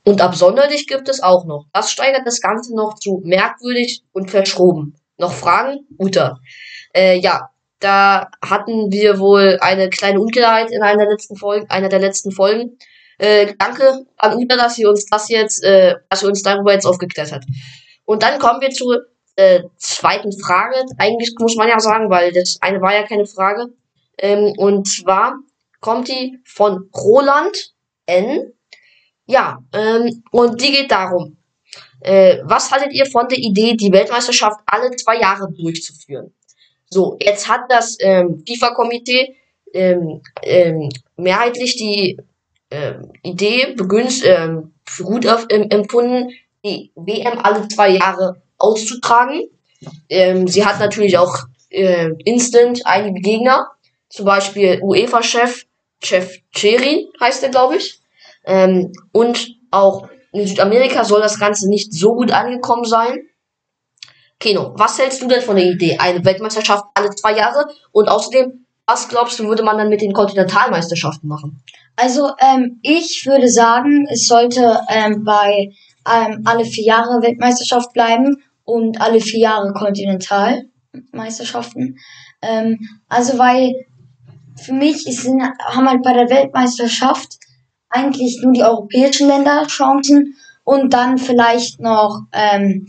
und 0.08 0.22
absonderlich 0.22 0.88
gibt 0.88 1.10
es 1.10 1.22
auch 1.22 1.44
noch. 1.44 1.66
Das 1.74 1.92
steigert 1.92 2.26
das 2.26 2.40
Ganze 2.40 2.74
noch 2.74 2.96
zu 2.96 3.22
merkwürdig 3.26 4.04
und 4.14 4.32
verschroben. 4.32 4.96
Noch 5.18 5.34
Fragen? 5.34 5.86
Uta. 6.00 6.40
Äh, 6.96 7.20
ja, 7.20 7.50
da 7.80 8.30
hatten 8.44 8.92
wir 8.92 9.20
wohl 9.20 9.58
eine 9.62 9.90
kleine 9.90 10.20
Unklarheit 10.20 10.72
in 10.72 10.82
einer 10.82 11.04
der 11.04 11.12
letzten 11.12 11.36
Folgen, 11.36 11.70
einer 11.70 11.90
der 11.90 12.00
letzten 12.00 12.32
Folgen. 12.32 12.78
Äh, 13.20 13.54
danke 13.58 14.06
an 14.18 14.36
Uta, 14.36 14.56
dass 14.56 14.76
sie 14.76 14.86
uns 14.86 15.06
das 15.06 15.30
jetzt, 15.30 15.64
äh, 15.64 15.96
dass 16.10 16.22
sie 16.22 16.28
uns 16.28 16.44
darüber 16.44 16.74
jetzt 16.74 16.86
aufgeklärt 16.86 17.32
hat. 17.32 17.46
Und 18.06 18.24
dann 18.24 18.40
kommen 18.40 18.62
wir 18.62 18.70
zur 18.70 19.08
äh, 19.36 19.64
zweiten 19.78 20.32
Frage. 20.40 20.84
Eigentlich 20.98 21.34
muss 21.40 21.56
man 21.56 21.68
ja 21.68 21.80
sagen, 21.80 22.10
weil 22.10 22.32
das 22.32 22.58
eine 22.62 22.82
war 22.82 22.94
ja 22.94 23.04
keine 23.04 23.26
Frage. 23.26 23.74
Ähm, 24.18 24.54
und 24.58 24.88
zwar 24.88 25.36
kommt 25.80 26.08
die 26.08 26.40
von 26.46 26.90
Roland 26.96 27.74
N. 28.06 28.54
Ja, 29.26 29.60
ähm, 29.74 30.24
und 30.32 30.62
die 30.62 30.72
geht 30.72 30.92
darum. 30.92 31.38
Äh, 32.02 32.40
was 32.44 32.72
haltet 32.72 32.94
ihr 32.94 33.06
von 33.06 33.28
der 33.28 33.38
Idee, 33.38 33.76
die 33.76 33.92
Weltmeisterschaft 33.92 34.60
alle 34.66 34.92
zwei 34.96 35.20
Jahre 35.20 35.52
durchzuführen? 35.52 36.34
So, 36.90 37.18
jetzt 37.22 37.48
hat 37.48 37.62
das 37.70 37.98
ähm, 38.00 38.44
FIFA-Komitee 38.48 39.36
ähm, 39.74 40.22
ähm, 40.44 40.90
mehrheitlich 41.18 41.76
die 41.76 42.18
ähm, 42.72 43.12
Idee 43.24 43.74
begünst, 43.76 44.24
ähm, 44.26 44.74
für 44.86 45.04
gut 45.04 45.26
empfunden, 45.50 46.30
die 46.64 46.92
WM 46.96 47.40
alle 47.40 47.68
zwei 47.68 47.90
Jahre 47.90 48.42
auszutragen. 48.58 49.44
Ähm, 50.10 50.48
sie 50.48 50.66
hat 50.66 50.80
natürlich 50.80 51.18
auch 51.18 51.36
äh, 51.70 52.10
instant 52.24 52.82
einige 52.86 53.20
Gegner, 53.22 53.68
zum 54.10 54.26
Beispiel 54.26 54.80
UEFA-Chef 54.82 55.66
Chef 56.02 56.38
Cherry 56.54 57.10
heißt 57.20 57.44
er, 57.44 57.50
glaube 57.50 57.78
ich. 57.78 58.00
Ähm, 58.46 58.92
und 59.12 59.56
auch 59.72 60.08
in 60.32 60.48
Südamerika 60.48 61.04
soll 61.04 61.22
das 61.22 61.40
Ganze 61.40 61.70
nicht 61.70 61.94
so 61.94 62.16
gut 62.16 62.32
angekommen 62.32 62.86
sein. 62.86 63.27
Keno, 64.40 64.74
was 64.76 65.00
hältst 65.00 65.22
du 65.22 65.28
denn 65.28 65.42
von 65.42 65.56
der 65.56 65.66
Idee? 65.66 65.98
Eine 65.98 66.24
Weltmeisterschaft 66.24 66.86
alle 66.94 67.10
zwei 67.12 67.36
Jahre 67.36 67.66
und 67.92 68.08
außerdem, 68.08 68.66
was 68.86 69.08
glaubst 69.08 69.40
du, 69.40 69.46
würde 69.46 69.64
man 69.64 69.78
dann 69.78 69.90
mit 69.90 70.02
den 70.02 70.14
Kontinentalmeisterschaften 70.14 71.28
machen? 71.28 71.64
Also 71.96 72.32
ähm, 72.40 72.80
ich 72.84 73.26
würde 73.26 73.50
sagen, 73.50 74.06
es 74.12 74.28
sollte 74.28 74.80
ähm, 74.90 75.24
bei 75.24 75.72
ähm, 76.08 76.44
alle 76.46 76.66
vier 76.66 76.86
Jahre 76.86 77.24
Weltmeisterschaft 77.24 77.94
bleiben 77.94 78.44
und 78.64 79.02
alle 79.02 79.20
vier 79.20 79.40
Jahre 79.40 79.74
Kontinentalmeisterschaften. 79.74 81.98
Ähm, 82.42 82.78
also 83.10 83.40
weil 83.40 83.74
für 84.62 84.74
mich 84.74 85.08
ist, 85.08 85.26
haben 85.26 85.90
halt 85.90 86.04
bei 86.04 86.14
der 86.14 86.30
Weltmeisterschaft 86.30 87.40
eigentlich 87.90 88.40
nur 88.44 88.54
die 88.54 88.64
europäischen 88.64 89.28
Länder 89.28 89.66
Chancen 89.68 90.36
und 90.64 90.94
dann 90.94 91.18
vielleicht 91.18 91.80
noch 91.80 92.22
ähm, 92.34 92.86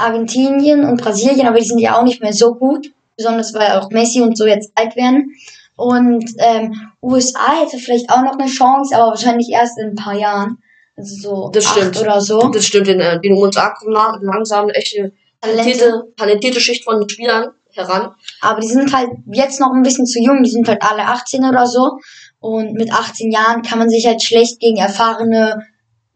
Argentinien 0.00 0.84
und 0.84 1.00
Brasilien, 1.00 1.46
aber 1.46 1.58
die 1.58 1.66
sind 1.66 1.78
ja 1.78 1.98
auch 1.98 2.04
nicht 2.04 2.22
mehr 2.22 2.32
so 2.32 2.54
gut, 2.54 2.92
besonders 3.16 3.54
weil 3.54 3.78
auch 3.78 3.90
Messi 3.90 4.20
und 4.20 4.36
so 4.36 4.46
jetzt 4.46 4.72
alt 4.74 4.96
werden. 4.96 5.34
Und 5.76 6.24
ähm, 6.38 6.74
USA 7.02 7.60
hätte 7.60 7.78
vielleicht 7.78 8.10
auch 8.10 8.22
noch 8.22 8.38
eine 8.38 8.50
Chance, 8.50 8.94
aber 8.94 9.10
wahrscheinlich 9.10 9.48
erst 9.50 9.78
in 9.78 9.90
ein 9.90 9.94
paar 9.94 10.14
Jahren. 10.14 10.58
Also 10.96 11.16
so 11.16 11.50
das 11.50 11.64
stimmt. 11.64 11.98
oder 11.98 12.20
so. 12.20 12.48
Das 12.48 12.66
stimmt, 12.66 12.88
in 12.88 13.00
äh, 13.00 13.18
den 13.20 13.32
USA 13.32 13.70
kommen 13.70 13.92
langsam 14.20 14.64
eine 14.64 14.74
echte 14.74 15.12
talentierte, 15.40 16.04
talentierte 16.16 16.60
Schicht 16.60 16.84
von 16.84 17.08
Spielern 17.08 17.52
heran. 17.72 18.14
Aber 18.40 18.60
die 18.60 18.68
sind 18.68 18.94
halt 18.94 19.10
jetzt 19.32 19.60
noch 19.60 19.72
ein 19.72 19.82
bisschen 19.82 20.06
zu 20.06 20.20
jung, 20.20 20.42
die 20.42 20.50
sind 20.50 20.68
halt 20.68 20.82
alle 20.82 21.04
18 21.04 21.44
oder 21.44 21.66
so. 21.66 21.98
Und 22.40 22.74
mit 22.74 22.92
18 22.92 23.30
Jahren 23.30 23.62
kann 23.62 23.78
man 23.78 23.88
sich 23.88 24.06
halt 24.06 24.22
schlecht 24.22 24.60
gegen 24.60 24.76
erfahrene 24.76 25.66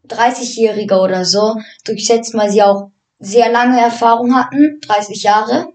30-Jährige 0.07 0.99
oder 0.99 1.25
so 1.25 1.55
durchsetzen, 1.85 2.39
weil 2.39 2.51
sie 2.51 2.61
auch 2.61 2.91
sehr 3.19 3.51
lange 3.51 3.79
Erfahrung 3.79 4.35
hatten, 4.35 4.79
30 4.81 5.23
Jahre. 5.23 5.69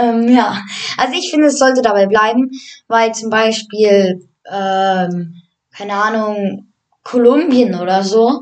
Ähm, 0.00 0.28
ja, 0.28 0.60
also 0.96 1.14
ich 1.14 1.30
finde, 1.30 1.46
es 1.46 1.58
sollte 1.58 1.82
dabei 1.82 2.06
bleiben, 2.06 2.50
weil 2.88 3.14
zum 3.14 3.30
Beispiel, 3.30 4.28
ähm, 4.50 5.34
keine 5.76 5.94
Ahnung, 5.94 6.72
Kolumbien 7.02 7.74
oder 7.74 8.02
so, 8.02 8.40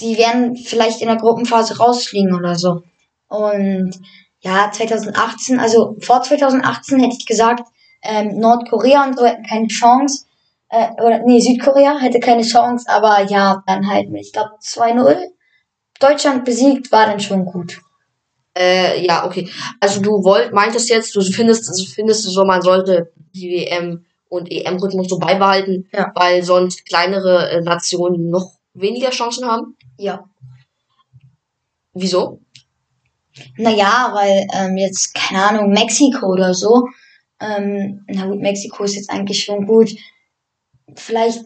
die 0.00 0.18
werden 0.18 0.56
vielleicht 0.56 1.00
in 1.00 1.08
der 1.08 1.16
Gruppenphase 1.16 1.78
rausfliegen 1.78 2.34
oder 2.34 2.56
so. 2.56 2.82
Und 3.28 3.92
ja, 4.40 4.70
2018, 4.72 5.60
also 5.60 5.96
vor 6.00 6.22
2018 6.22 6.98
hätte 7.00 7.16
ich 7.18 7.26
gesagt, 7.26 7.62
ähm, 8.02 8.38
Nordkorea 8.38 9.04
und 9.04 9.16
so 9.16 9.24
hätten 9.24 9.44
keine 9.44 9.68
Chance. 9.68 10.26
Äh, 10.68 10.90
oder 11.02 11.20
nee, 11.24 11.40
Südkorea 11.40 11.98
hätte 11.98 12.18
keine 12.18 12.42
Chance, 12.42 12.86
aber 12.88 13.22
ja, 13.22 13.62
dann 13.66 13.88
halt 13.88 14.08
ich 14.14 14.32
glaube, 14.32 14.50
2-0. 14.60 15.16
Deutschland 16.02 16.44
besiegt, 16.44 16.90
war 16.92 17.06
dann 17.06 17.20
schon 17.20 17.44
gut. 17.44 17.80
Äh, 18.56 19.04
ja, 19.04 19.24
okay. 19.24 19.48
Also 19.80 20.00
du 20.00 20.22
wollt, 20.24 20.52
meintest 20.52 20.90
jetzt, 20.90 21.14
du 21.16 21.22
findest, 21.22 21.70
findest 21.94 22.24
du 22.26 22.30
so, 22.30 22.44
man 22.44 22.60
sollte 22.62 23.12
die 23.34 23.50
WM 23.50 24.04
und 24.28 24.50
EM-Rhythmus 24.50 25.08
so 25.08 25.18
beibehalten, 25.18 25.88
Ja. 25.92 26.10
weil 26.14 26.42
sonst 26.42 26.84
kleinere 26.86 27.50
äh, 27.50 27.60
Nationen 27.60 28.30
noch 28.30 28.52
weniger 28.74 29.10
Chancen 29.10 29.46
haben? 29.46 29.76
Ja. 29.98 30.24
Wieso? 31.94 32.40
Naja, 33.56 34.10
weil 34.14 34.46
ähm, 34.54 34.76
jetzt, 34.76 35.14
keine 35.14 35.44
Ahnung, 35.44 35.70
Mexiko 35.70 36.26
oder 36.26 36.52
so. 36.54 36.88
Ähm, 37.40 38.04
na 38.08 38.26
gut, 38.26 38.40
Mexiko 38.40 38.84
ist 38.84 38.96
jetzt 38.96 39.10
eigentlich 39.10 39.44
schon 39.44 39.66
gut. 39.66 39.90
Vielleicht 40.94 41.44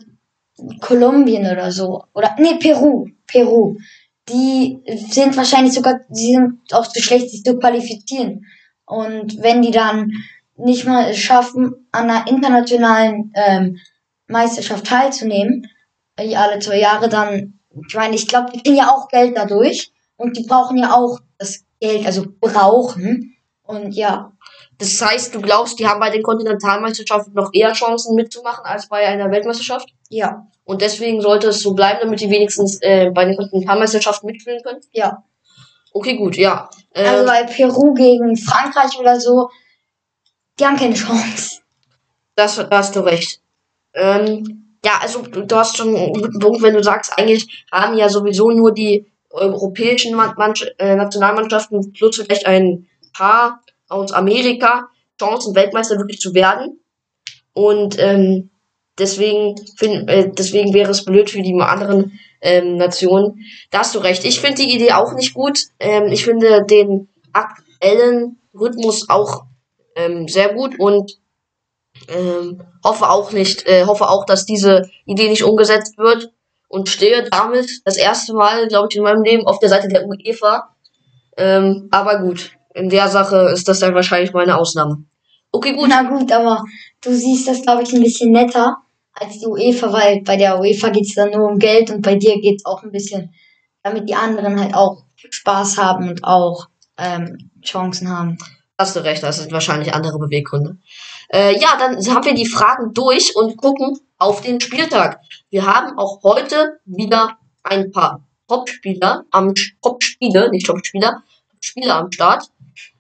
Kolumbien 0.80 1.46
oder 1.46 1.70
so. 1.70 2.04
Oder, 2.14 2.34
nee, 2.38 2.56
Peru. 2.58 3.06
Peru. 3.26 3.76
Die 4.28 4.80
sind 5.08 5.36
wahrscheinlich 5.36 5.74
sogar, 5.74 6.00
die 6.08 6.34
sind 6.34 6.58
auch 6.72 6.86
zu 6.86 7.00
schlecht, 7.00 7.30
sich 7.30 7.44
zu 7.44 7.58
qualifizieren. 7.58 8.44
Und 8.84 9.40
wenn 9.42 9.62
die 9.62 9.70
dann 9.70 10.12
nicht 10.56 10.86
mal 10.86 11.10
es 11.10 11.18
schaffen, 11.18 11.88
an 11.92 12.10
einer 12.10 12.26
internationalen 12.26 13.32
ähm, 13.34 13.78
Meisterschaft 14.26 14.86
teilzunehmen, 14.86 15.66
alle 16.16 16.58
zwei 16.58 16.80
Jahre, 16.80 17.08
dann, 17.08 17.60
ich 17.86 17.94
meine, 17.94 18.14
ich 18.14 18.26
glaube, 18.26 18.50
die 18.52 18.62
kriegen 18.62 18.76
ja 18.76 18.90
auch 18.90 19.08
Geld 19.08 19.36
dadurch. 19.36 19.92
Und 20.16 20.36
die 20.36 20.44
brauchen 20.44 20.78
ja 20.78 20.94
auch 20.94 21.18
das 21.38 21.64
Geld, 21.78 22.06
also 22.06 22.24
brauchen. 22.40 23.36
Und 23.62 23.94
ja, 23.94 24.32
Das 24.78 25.00
heißt, 25.00 25.34
du 25.34 25.40
glaubst, 25.40 25.78
die 25.78 25.86
haben 25.86 26.00
bei 26.00 26.10
den 26.10 26.22
Kontinentalmeisterschaften 26.22 27.32
noch 27.34 27.50
eher 27.52 27.72
Chancen 27.72 28.14
mitzumachen 28.14 28.64
als 28.64 28.88
bei 28.88 29.06
einer 29.06 29.30
Weltmeisterschaft? 29.30 29.88
ja, 30.10 30.46
Und 30.64 30.82
deswegen 30.82 31.20
sollte 31.20 31.48
es 31.48 31.60
so 31.60 31.72
bleiben, 31.74 32.00
damit 32.02 32.20
die 32.20 32.30
wenigstens 32.30 32.78
äh, 32.82 33.10
bei 33.10 33.24
den 33.24 33.36
Kontinentalmeisterschaften 33.36 34.26
mitspielen 34.26 34.62
können? 34.62 34.80
ja. 34.92 35.22
Okay, 35.92 36.16
gut, 36.16 36.36
ja. 36.36 36.68
Äh, 36.92 37.06
Also 37.06 37.26
weil 37.26 37.46
Peru 37.46 37.94
gegen 37.94 38.36
Frankreich 38.36 38.98
oder 38.98 39.18
so, 39.18 39.48
die 40.58 40.66
haben 40.66 40.76
keine 40.76 40.92
Chance. 40.92 41.62
Das, 42.34 42.56
da 42.56 42.68
hast 42.70 42.94
du 42.94 43.00
recht. 43.00 43.40
Ähm, 43.94 44.76
ja, 44.84 44.98
also 45.00 45.22
du, 45.22 45.56
hast 45.56 45.78
schon 45.78 45.96
einen 45.96 46.12
guten 46.12 46.38
Punkt, 46.38 46.60
wenn 46.60 46.74
du 46.74 46.82
sagst, 46.82 47.18
eigentlich 47.18 47.64
haben 47.72 47.96
ja 47.96 48.10
sowieso 48.10 48.50
nur 48.50 48.72
die 48.72 49.10
europäischen 49.30 50.14
Man 50.14 50.34
Mannschaft, 50.36 50.74
äh, 50.78 50.96
Nationalmannschaften 50.96 51.92
plus 51.94 52.16
vielleicht 52.16 52.46
ein 52.46 52.86
paar 53.14 53.62
aus 53.88 54.12
Amerika 54.12 54.88
Chancen, 55.18 55.54
Weltmeister 55.54 55.96
wirklich 55.98 56.20
zu 56.20 56.34
werden. 56.34 56.80
Und 57.52 57.98
ähm, 57.98 58.50
deswegen, 58.98 59.56
find, 59.76 60.08
äh, 60.10 60.30
deswegen 60.30 60.74
wäre 60.74 60.90
es 60.90 61.04
blöd 61.04 61.30
für 61.30 61.42
die 61.42 61.58
anderen 61.60 62.18
ähm, 62.40 62.76
Nationen. 62.76 63.44
Da 63.70 63.78
hast 63.78 63.94
du 63.94 63.98
recht. 63.98 64.24
Ich 64.24 64.40
finde 64.40 64.62
die 64.62 64.74
Idee 64.74 64.92
auch 64.92 65.14
nicht 65.14 65.34
gut. 65.34 65.58
Ähm, 65.78 66.08
ich 66.08 66.24
finde 66.24 66.64
den 66.64 67.08
aktuellen 67.32 68.38
Rhythmus 68.54 69.08
auch 69.08 69.44
ähm, 69.94 70.28
sehr 70.28 70.52
gut 70.54 70.78
und 70.78 71.18
ähm, 72.08 72.62
hoffe 72.84 73.08
auch 73.08 73.32
nicht, 73.32 73.66
äh, 73.66 73.84
hoffe 73.86 74.08
auch, 74.08 74.26
dass 74.26 74.44
diese 74.44 74.88
Idee 75.06 75.28
nicht 75.28 75.44
umgesetzt 75.44 75.96
wird 75.98 76.30
und 76.68 76.88
stehe 76.88 77.28
damit 77.30 77.80
das 77.84 77.96
erste 77.96 78.34
Mal, 78.34 78.68
glaube 78.68 78.88
ich, 78.90 78.96
in 78.96 79.02
meinem 79.02 79.22
Leben 79.22 79.46
auf 79.46 79.58
der 79.58 79.68
Seite 79.68 79.88
der 79.88 80.06
UEFA. 80.06 80.74
Ähm, 81.38 81.88
aber 81.90 82.20
gut, 82.20 82.52
in 82.76 82.88
der 82.90 83.08
Sache 83.08 83.50
ist 83.52 83.68
das 83.68 83.80
dann 83.80 83.94
wahrscheinlich 83.94 84.32
mal 84.32 84.42
eine 84.42 84.56
Ausnahme. 84.56 85.04
Okay, 85.50 85.72
gut. 85.72 85.88
Na 85.88 86.02
gut, 86.02 86.30
aber 86.30 86.64
du 87.02 87.14
siehst 87.14 87.48
das, 87.48 87.62
glaube 87.62 87.82
ich, 87.82 87.92
ein 87.92 88.02
bisschen 88.02 88.32
netter 88.32 88.76
als 89.14 89.38
die 89.38 89.46
UEFA, 89.46 89.92
weil 89.92 90.22
bei 90.22 90.36
der 90.36 90.60
UEFA 90.60 90.90
geht 90.90 91.06
es 91.06 91.14
dann 91.14 91.30
nur 91.30 91.48
um 91.48 91.58
Geld 91.58 91.90
und 91.90 92.02
bei 92.02 92.16
dir 92.16 92.38
geht 92.40 92.56
es 92.56 92.66
auch 92.66 92.82
ein 92.82 92.92
bisschen, 92.92 93.34
damit 93.82 94.08
die 94.08 94.14
anderen 94.14 94.60
halt 94.60 94.74
auch 94.74 95.04
Spaß 95.16 95.78
haben 95.78 96.10
und 96.10 96.22
auch 96.24 96.68
ähm, 96.98 97.50
Chancen 97.62 98.10
haben. 98.10 98.36
Hast 98.78 98.94
du 98.94 99.00
recht, 99.00 99.22
das 99.22 99.38
sind 99.38 99.52
wahrscheinlich 99.52 99.94
andere 99.94 100.18
Beweggründe. 100.18 100.76
Äh, 101.32 101.58
ja, 101.58 101.78
dann 101.78 101.96
haben 102.14 102.26
wir 102.26 102.34
die 102.34 102.46
Fragen 102.46 102.92
durch 102.92 103.34
und 103.34 103.56
gucken 103.56 103.98
auf 104.18 104.42
den 104.42 104.60
Spieltag. 104.60 105.20
Wir 105.48 105.64
haben 105.64 105.98
auch 105.98 106.22
heute 106.22 106.78
wieder 106.84 107.38
ein 107.62 107.90
paar 107.90 108.22
Topspieler 108.48 109.24
am 109.30 109.54
Topspiele, 109.80 110.50
nicht 110.50 110.66
Topspieler, 110.66 111.22
Spieler 111.60 111.96
am 111.96 112.12
Start. 112.12 112.50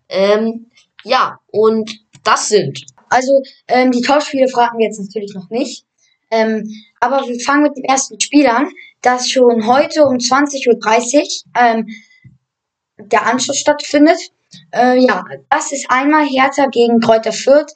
Ähm, 0.08 0.70
ja, 1.04 1.38
und 1.48 1.90
das 2.24 2.48
sind 2.48 2.84
Also 3.08 3.42
ähm, 3.68 3.92
die 3.92 4.02
Topspiele 4.02 4.48
fragen 4.48 4.78
wir 4.78 4.86
jetzt 4.86 5.00
natürlich 5.00 5.34
noch 5.34 5.48
nicht. 5.50 5.84
Ähm, 6.30 6.68
aber 7.00 7.26
wir 7.26 7.38
fangen 7.40 7.62
mit 7.62 7.76
dem 7.76 7.84
ersten 7.84 8.18
Spiel 8.20 8.46
an, 8.48 8.68
das 9.02 9.30
schon 9.30 9.66
heute 9.66 10.04
um 10.04 10.16
20.30 10.16 10.66
Uhr 10.66 11.28
ähm, 11.56 11.86
der 12.98 13.26
Anschluss 13.26 13.58
stattfindet. 13.58 14.18
Äh, 14.72 14.98
ja, 14.98 15.24
das 15.50 15.72
ist 15.72 15.88
einmal 15.88 16.26
Hertha 16.26 16.66
gegen 16.66 17.00
Kräuter 17.00 17.32
Fürth. 17.32 17.72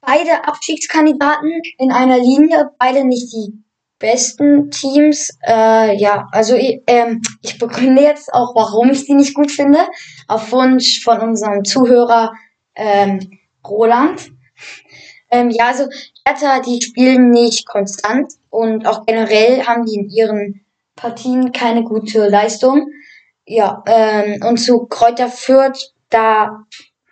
Beide 0.00 0.44
Abstiegskandidaten 0.46 1.62
in 1.78 1.90
einer 1.90 2.18
Linie, 2.18 2.70
beide 2.78 3.04
nicht 3.04 3.32
die 3.32 3.64
besten 3.98 4.70
Teams. 4.70 5.30
Äh, 5.46 5.96
ja, 5.96 6.26
also 6.32 6.54
ich, 6.56 6.82
ähm, 6.86 7.22
ich 7.42 7.58
begründe 7.58 8.02
jetzt 8.02 8.32
auch, 8.32 8.54
warum 8.54 8.90
ich 8.90 9.04
sie 9.04 9.14
nicht 9.14 9.34
gut 9.34 9.50
finde, 9.50 9.80
auf 10.28 10.52
Wunsch 10.52 11.02
von 11.02 11.20
unserem 11.20 11.64
Zuhörer 11.64 12.32
ähm, 12.74 13.38
Roland. 13.66 14.30
Ähm, 15.30 15.50
ja, 15.50 15.68
also 15.68 15.88
Hertha, 16.26 16.60
die 16.60 16.80
spielen 16.82 17.30
nicht 17.30 17.66
konstant 17.66 18.32
und 18.50 18.86
auch 18.86 19.04
generell 19.06 19.64
haben 19.64 19.84
die 19.84 19.94
in 19.94 20.08
ihren 20.08 20.64
Partien 20.96 21.52
keine 21.52 21.82
gute 21.82 22.28
Leistung. 22.28 22.88
Ja, 23.46 23.82
ähm, 23.86 24.40
und 24.46 24.58
zu 24.58 24.86
Kräuter 24.86 25.28
Fürth, 25.28 25.92
da 26.08 26.64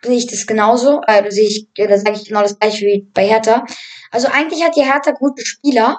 sehe 0.02 0.16
ich 0.16 0.26
das 0.26 0.46
genauso. 0.46 1.00
Also 1.00 1.30
sehe 1.30 1.48
ich, 1.48 1.68
da 1.74 1.98
sage 1.98 2.16
ich 2.16 2.26
genau 2.26 2.42
das 2.42 2.58
gleiche 2.58 2.86
wie 2.86 3.08
bei 3.12 3.26
Hertha. 3.26 3.64
Also 4.10 4.28
eigentlich 4.28 4.62
hat 4.62 4.76
die 4.76 4.84
Hertha 4.84 5.12
gute 5.12 5.44
Spieler, 5.44 5.98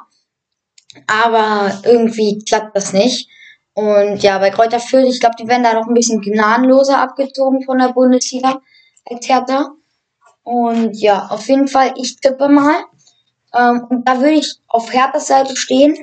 aber 1.08 1.82
irgendwie 1.84 2.40
klappt 2.48 2.76
das 2.76 2.94
nicht. 2.94 3.30
Und 3.74 4.22
ja, 4.22 4.38
bei 4.38 4.52
Kräuter 4.52 4.80
Fürth, 4.80 5.08
ich 5.08 5.20
glaube, 5.20 5.36
die 5.40 5.48
werden 5.48 5.64
da 5.64 5.74
noch 5.74 5.88
ein 5.88 5.94
bisschen 5.94 6.22
gnadenloser 6.22 7.00
abgezogen 7.00 7.64
von 7.64 7.80
der 7.80 7.94
Bundesliga 7.94 8.62
als 9.10 9.28
Hertha. 9.28 9.72
Und 10.44 10.94
ja, 10.94 11.28
auf 11.28 11.48
jeden 11.48 11.68
Fall, 11.68 11.94
ich 11.98 12.18
tippe 12.18 12.50
mal. 12.50 12.76
Ähm, 13.54 13.86
und 13.90 14.08
da 14.08 14.20
würde 14.20 14.34
ich 14.34 14.54
auf 14.68 14.94
Herthas 14.94 15.28
Seite 15.28 15.56
stehen 15.56 15.96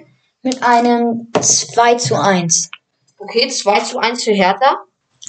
mit 0.43 0.63
einem 0.63 1.31
2 1.41 1.95
zu 1.97 2.21
1. 2.21 2.71
Okay, 3.19 3.49
2 3.49 3.81
zu 3.81 3.99
1 3.99 4.25
für 4.25 4.33
Hertha. 4.33 4.79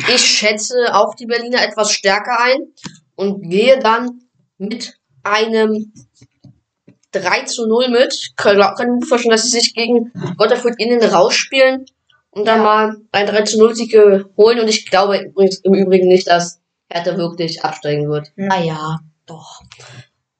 Ich 0.08 0.22
schätze 0.22 0.96
auch 0.96 1.15
die 1.15 1.25
Berliner 1.25 1.62
etwas 1.62 1.91
stärker 1.91 2.39
ein 2.39 2.74
und 3.15 3.50
gehe 3.50 3.77
dann 3.80 4.22
mit 4.58 4.98
einem 5.24 5.94
3 7.12 7.44
zu 7.44 7.68
0 7.68 7.89
mit. 7.89 8.34
Können 8.38 8.60
wir 8.60 9.06
vorstellen, 9.08 9.32
dass 9.32 9.44
sie 9.44 9.60
sich 9.60 9.74
gegen 9.74 10.12
Gotterfurt 10.38 10.75
innen 10.80 11.01
rausspielen 11.03 11.86
und 12.32 12.48
dann 12.48 12.60
Ja. 12.60 12.63
mal 12.63 12.98
ein 13.12 13.27
3 13.27 13.41
zu 13.44 13.58
0 13.58 13.75
Sieg 13.75 13.94
holen. 14.38 14.60
Und 14.60 14.68
ich 14.68 14.89
glaube 14.89 15.18
übrigens, 15.20 15.58
im 15.60 15.74
Übrigen 15.74 16.08
nicht, 16.08 16.27
dass 16.27 16.60
Hertha 16.89 17.18
wirklich 17.18 17.63
absteigen 17.63 18.10
wird. 18.10 18.32
Naja, 18.36 19.00
doch. 19.25 19.62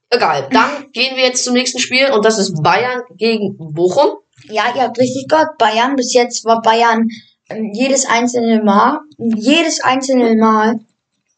Egal. 0.10 0.50
Dann 0.52 0.92
gehen 0.92 1.16
wir 1.16 1.24
jetzt 1.24 1.46
zum 1.46 1.54
nächsten 1.54 1.80
Spiel 1.80 2.12
und 2.12 2.26
das 2.26 2.38
ist 2.38 2.62
Bayern 2.62 3.02
gegen 3.16 3.56
Bochum. 3.58 4.18
Ja, 4.46 4.64
ihr 4.76 4.82
habt 4.84 5.00
richtig 5.00 5.28
gehört. 5.30 5.58
Bayern, 5.58 5.96
bis 5.96 6.14
jetzt 6.14 6.44
war 6.44 6.62
Bayern 6.62 7.08
ähm, 7.50 7.72
jedes 7.74 8.06
einzelne 8.06 8.62
Mal, 8.62 9.00
jedes 9.18 9.82
einzelne 9.82 10.36
Mal 10.36 10.80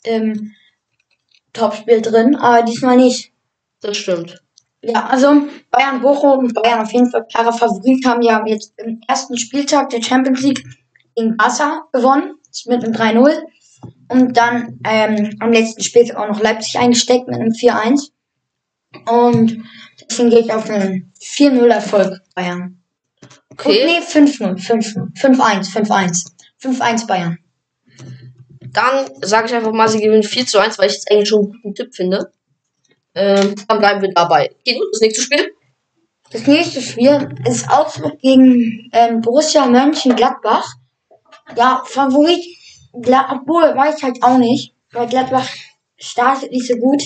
im 0.03 0.53
Topspiel 1.53 2.01
drin, 2.01 2.35
aber 2.35 2.63
diesmal 2.63 2.97
nicht. 2.97 3.31
Das 3.81 3.97
stimmt. 3.97 4.42
Ja, 4.85 5.05
also 5.07 5.47
Bayern, 5.71 6.01
Bochum 6.01 6.39
und 6.39 6.53
Bayern 6.53 6.81
auf 6.81 6.91
jeden 6.91 7.09
Fall 7.09 7.25
klarer 7.27 7.53
Favorit 7.53 8.05
haben 8.05 8.21
ja 8.21 8.43
jetzt 8.45 8.73
im 8.77 8.99
ersten 9.07 9.37
Spieltag 9.37 9.89
der 9.89 10.01
Champions 10.01 10.41
League 10.41 10.61
gegen 11.15 11.37
Barca 11.37 11.83
gewonnen, 11.93 12.35
mit 12.65 12.83
einem 12.83 12.93
3-0. 12.93 13.33
Und 14.09 14.35
dann 14.35 14.79
ähm, 14.85 15.37
am 15.39 15.53
letzten 15.53 15.83
Spieltag 15.83 16.17
auch 16.17 16.27
noch 16.27 16.41
Leipzig 16.41 16.77
eingesteckt 16.77 17.27
mit 17.27 17.39
einem 17.39 17.53
4-1. 17.53 18.09
Und 19.09 19.63
deswegen 20.01 20.29
gehe 20.29 20.39
ich 20.39 20.53
auf 20.53 20.69
einen 20.69 21.13
4-0 21.21 21.65
Erfolg 21.67 22.19
Bayern. 22.35 22.81
Okay. 23.51 23.83
Und 23.83 23.85
nee, 23.85 23.99
5-0, 23.99 24.59
5-0, 24.59 25.15
5-1, 25.17 25.71
5-1. 25.71 26.31
5-1 26.61 27.07
Bayern. 27.07 27.39
Dann 28.59 29.09
sage 29.21 29.47
ich 29.47 29.55
einfach 29.55 29.71
mal, 29.71 29.87
sie 29.87 30.01
gewinnen 30.01 30.23
4 30.23 30.45
zu 30.45 30.59
1, 30.59 30.77
weil 30.77 30.87
ich 30.87 30.95
jetzt 30.95 31.09
eigentlich 31.09 31.29
schon 31.29 31.43
einen 31.45 31.51
guten 31.61 31.75
Tipp 31.75 31.95
finde. 31.95 32.31
Ähm, 33.15 33.55
dann 33.67 33.79
bleiben 33.79 34.01
wir 34.01 34.13
dabei. 34.13 34.49
Geht 34.63 34.79
gut, 34.79 34.87
das 34.91 35.01
nächste 35.01 35.21
Spiel. 35.21 35.53
Das 36.31 36.47
nächste 36.47 36.81
Spiel 36.81 37.35
ist 37.47 37.69
Augsburg 37.69 38.17
gegen 38.19 38.89
ähm, 38.91 39.21
Borussia 39.21 39.67
Mönchengladbach. 39.67 40.67
Ja, 41.55 41.83
Favorit, 41.85 42.43
obwohl, 42.91 43.75
weiß 43.75 43.97
ich 43.97 44.03
halt 44.03 44.23
auch 44.23 44.37
nicht, 44.37 44.73
weil 44.91 45.07
Gladbach 45.07 45.47
startet 45.97 46.51
nicht 46.51 46.67
so 46.67 46.75
gut. 46.77 47.03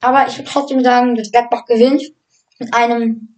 Aber 0.00 0.26
ich 0.28 0.38
würde 0.38 0.50
trotzdem 0.50 0.82
sagen, 0.82 1.14
dass 1.14 1.30
Gladbach 1.30 1.66
gewinnt 1.66 2.02
mit 2.58 2.72
einem, 2.72 3.36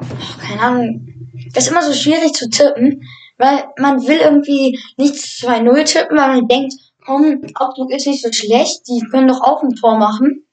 oh, 0.00 0.06
keine 0.40 0.60
Ahnung, 0.60 1.08
das 1.52 1.64
ist 1.64 1.70
immer 1.70 1.82
so 1.82 1.92
schwierig 1.92 2.32
zu 2.32 2.48
tippen, 2.48 3.02
weil 3.38 3.64
man 3.78 4.06
will 4.06 4.18
irgendwie 4.18 4.78
nicht 4.96 5.14
2-0 5.14 5.84
tippen, 5.84 6.18
weil 6.18 6.36
man 6.36 6.48
denkt, 6.48 6.74
komm, 7.04 7.40
Augsburg 7.54 7.90
ist 7.92 8.06
nicht 8.06 8.22
so 8.22 8.32
schlecht, 8.32 8.86
die 8.88 9.00
können 9.10 9.28
doch 9.28 9.40
auch 9.40 9.62
ein 9.62 9.74
Tor 9.74 9.96
machen. 9.98 10.44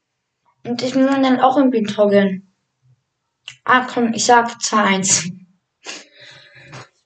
Und 0.68 0.82
ich 0.82 0.96
will 0.96 1.06
dann 1.06 1.40
auch 1.40 1.58
irgendwie 1.58 1.84
gewinnen. 1.84 2.48
Ah, 3.64 3.88
komm, 3.92 4.14
ich 4.14 4.26
sag 4.26 4.50
2-1. 4.58 5.32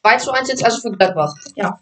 2 0.01 0.18
zu 0.18 0.32
1 0.32 0.50
jetzt 0.50 0.65
also 0.65 0.82
für 0.82 0.98
Gladbach. 0.98 1.34
Ja. 1.56 1.80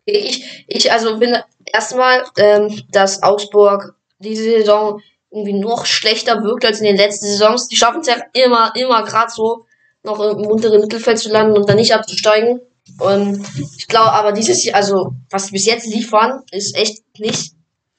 Okay, 0.00 0.18
ich, 0.18 0.64
ich 0.66 0.92
also 0.92 1.18
bin 1.18 1.36
erstmal, 1.72 2.24
ähm, 2.36 2.82
dass 2.90 3.22
Augsburg 3.22 3.94
diese 4.18 4.44
Saison 4.44 5.00
irgendwie 5.30 5.54
noch 5.54 5.86
schlechter 5.86 6.42
wirkt 6.42 6.64
als 6.64 6.80
in 6.80 6.86
den 6.86 6.96
letzten 6.96 7.26
Saisons. 7.26 7.68
Die 7.68 7.76
schaffen 7.76 8.00
es 8.00 8.06
ja 8.06 8.16
immer, 8.32 8.72
immer 8.76 9.02
gerade 9.04 9.30
so, 9.30 9.66
noch 10.02 10.20
im 10.20 10.46
unteren 10.46 10.80
Mittelfeld 10.80 11.18
zu 11.18 11.30
landen 11.30 11.56
und 11.56 11.68
dann 11.68 11.76
nicht 11.76 11.94
abzusteigen. 11.94 12.60
Und 12.98 13.44
ich 13.76 13.88
glaube 13.88 14.12
aber 14.12 14.32
dieses 14.32 14.64
Jahr, 14.64 14.76
also 14.76 15.14
was 15.30 15.46
sie 15.46 15.52
bis 15.52 15.66
jetzt 15.66 15.86
liefern, 15.86 16.42
ist 16.52 16.76
echt 16.76 17.02
nicht 17.18 17.52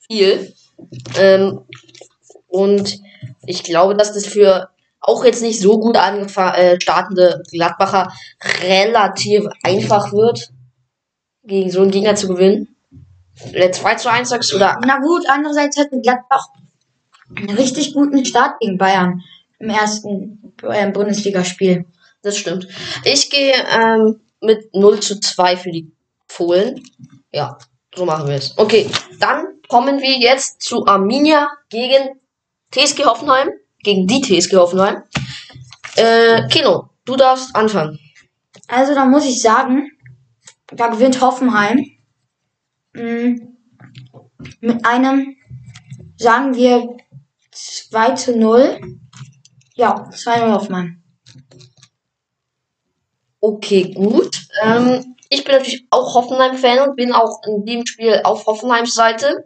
viel. 0.08 0.54
Ähm, 1.18 1.66
und 2.48 3.00
ich 3.46 3.64
glaube, 3.64 3.96
dass 3.96 4.14
das 4.14 4.26
für 4.26 4.70
auch 5.00 5.24
jetzt 5.24 5.42
nicht 5.42 5.60
so 5.60 5.80
gut 5.80 5.96
äh, 5.96 6.80
startende 6.82 7.44
Gladbacher 7.52 8.12
relativ 8.62 9.46
einfach 9.64 10.12
wird, 10.12 10.50
gegen 11.44 11.72
so 11.72 11.82
einen 11.82 11.92
Gegner 11.92 12.16
zu 12.16 12.28
gewinnen. 12.28 12.76
Äh, 13.54 13.72
2 13.72 13.96
zu 13.96 14.12
1 14.12 14.30
sagst 14.30 14.52
du, 14.52 14.56
oder 14.58 14.80
Na 14.86 15.00
gut, 15.00 15.24
andererseits 15.30 15.78
hatte 15.78 16.02
Gladbach 16.02 16.48
einen 17.36 17.50
richtig 17.52 17.94
guten 17.94 18.26
Start 18.26 18.60
gegen 18.60 18.78
Bayern 18.78 19.22
im 19.60 19.70
ersten 19.70 20.54
äh, 20.64 20.92
Bundesligaspiel. 20.92 21.86
das 22.22 22.38
stimmt. 22.38 22.68
Ich 23.04 23.30
gehe 23.30 23.54
ähm, 23.54 24.20
mit 24.42 24.74
0 24.74 25.00
zu 25.00 25.20
2 25.20 25.58
für 25.58 25.72
die 25.72 25.92
Fohlen. 26.28 26.84
Ja, 27.32 27.58
so 27.96 28.06
machen 28.06 28.28
wir 28.28 28.36
es. 28.36 28.58
Okay, 28.58 28.90
dann 29.20 29.46
kommen 29.68 30.02
wir 30.02 30.18
jetzt 30.18 30.62
zu 30.62 30.86
Arminia 30.86 31.50
gegen 31.70 32.20
TSG 32.72 33.06
Hoffenheim. 33.06 33.50
Gegen 33.84 34.08
die 34.08 34.22
TSG 34.22 34.56
Hoffenheim. 34.58 35.04
Äh, 35.96 36.48
Kino, 36.48 36.90
du 37.06 37.16
darfst 37.16 37.56
anfangen. 37.56 38.00
Also 38.68 38.94
da 38.94 39.06
muss 39.06 39.26
ich 39.26 39.42
sagen, 39.42 39.92
da 40.68 40.88
gewinnt 40.88 41.22
Hoffenheim 41.22 41.86
mh, 42.94 43.36
mit 44.62 44.86
einem, 44.86 45.36
sagen 46.18 46.56
wir, 46.56 46.98
2 47.52 48.12
zu 48.12 48.38
0. 48.38 48.80
Ja, 49.76 50.10
2-0 50.10 50.52
Hoffenheim. 50.52 51.04
Okay, 53.40 53.94
gut. 53.94 54.48
Ähm, 54.64 55.16
ich 55.30 55.44
bin 55.44 55.56
natürlich 55.56 55.88
auch 55.90 56.16
Hoffenheim-Fan 56.16 56.90
und 56.90 56.96
bin 56.96 57.14
auch 57.14 57.42
in 57.48 57.66
dem 57.66 57.86
Spiel 57.86 58.22
auf 58.24 58.46
Hoffenheims 58.46 58.94
Seite. 58.94 59.46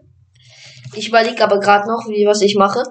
Ich 0.94 1.10
überlege 1.10 1.44
aber 1.44 1.60
gerade 1.60 1.88
noch, 1.88 2.08
wie 2.08 2.26
was 2.26 2.42
ich 2.42 2.56
mache. 2.56 2.84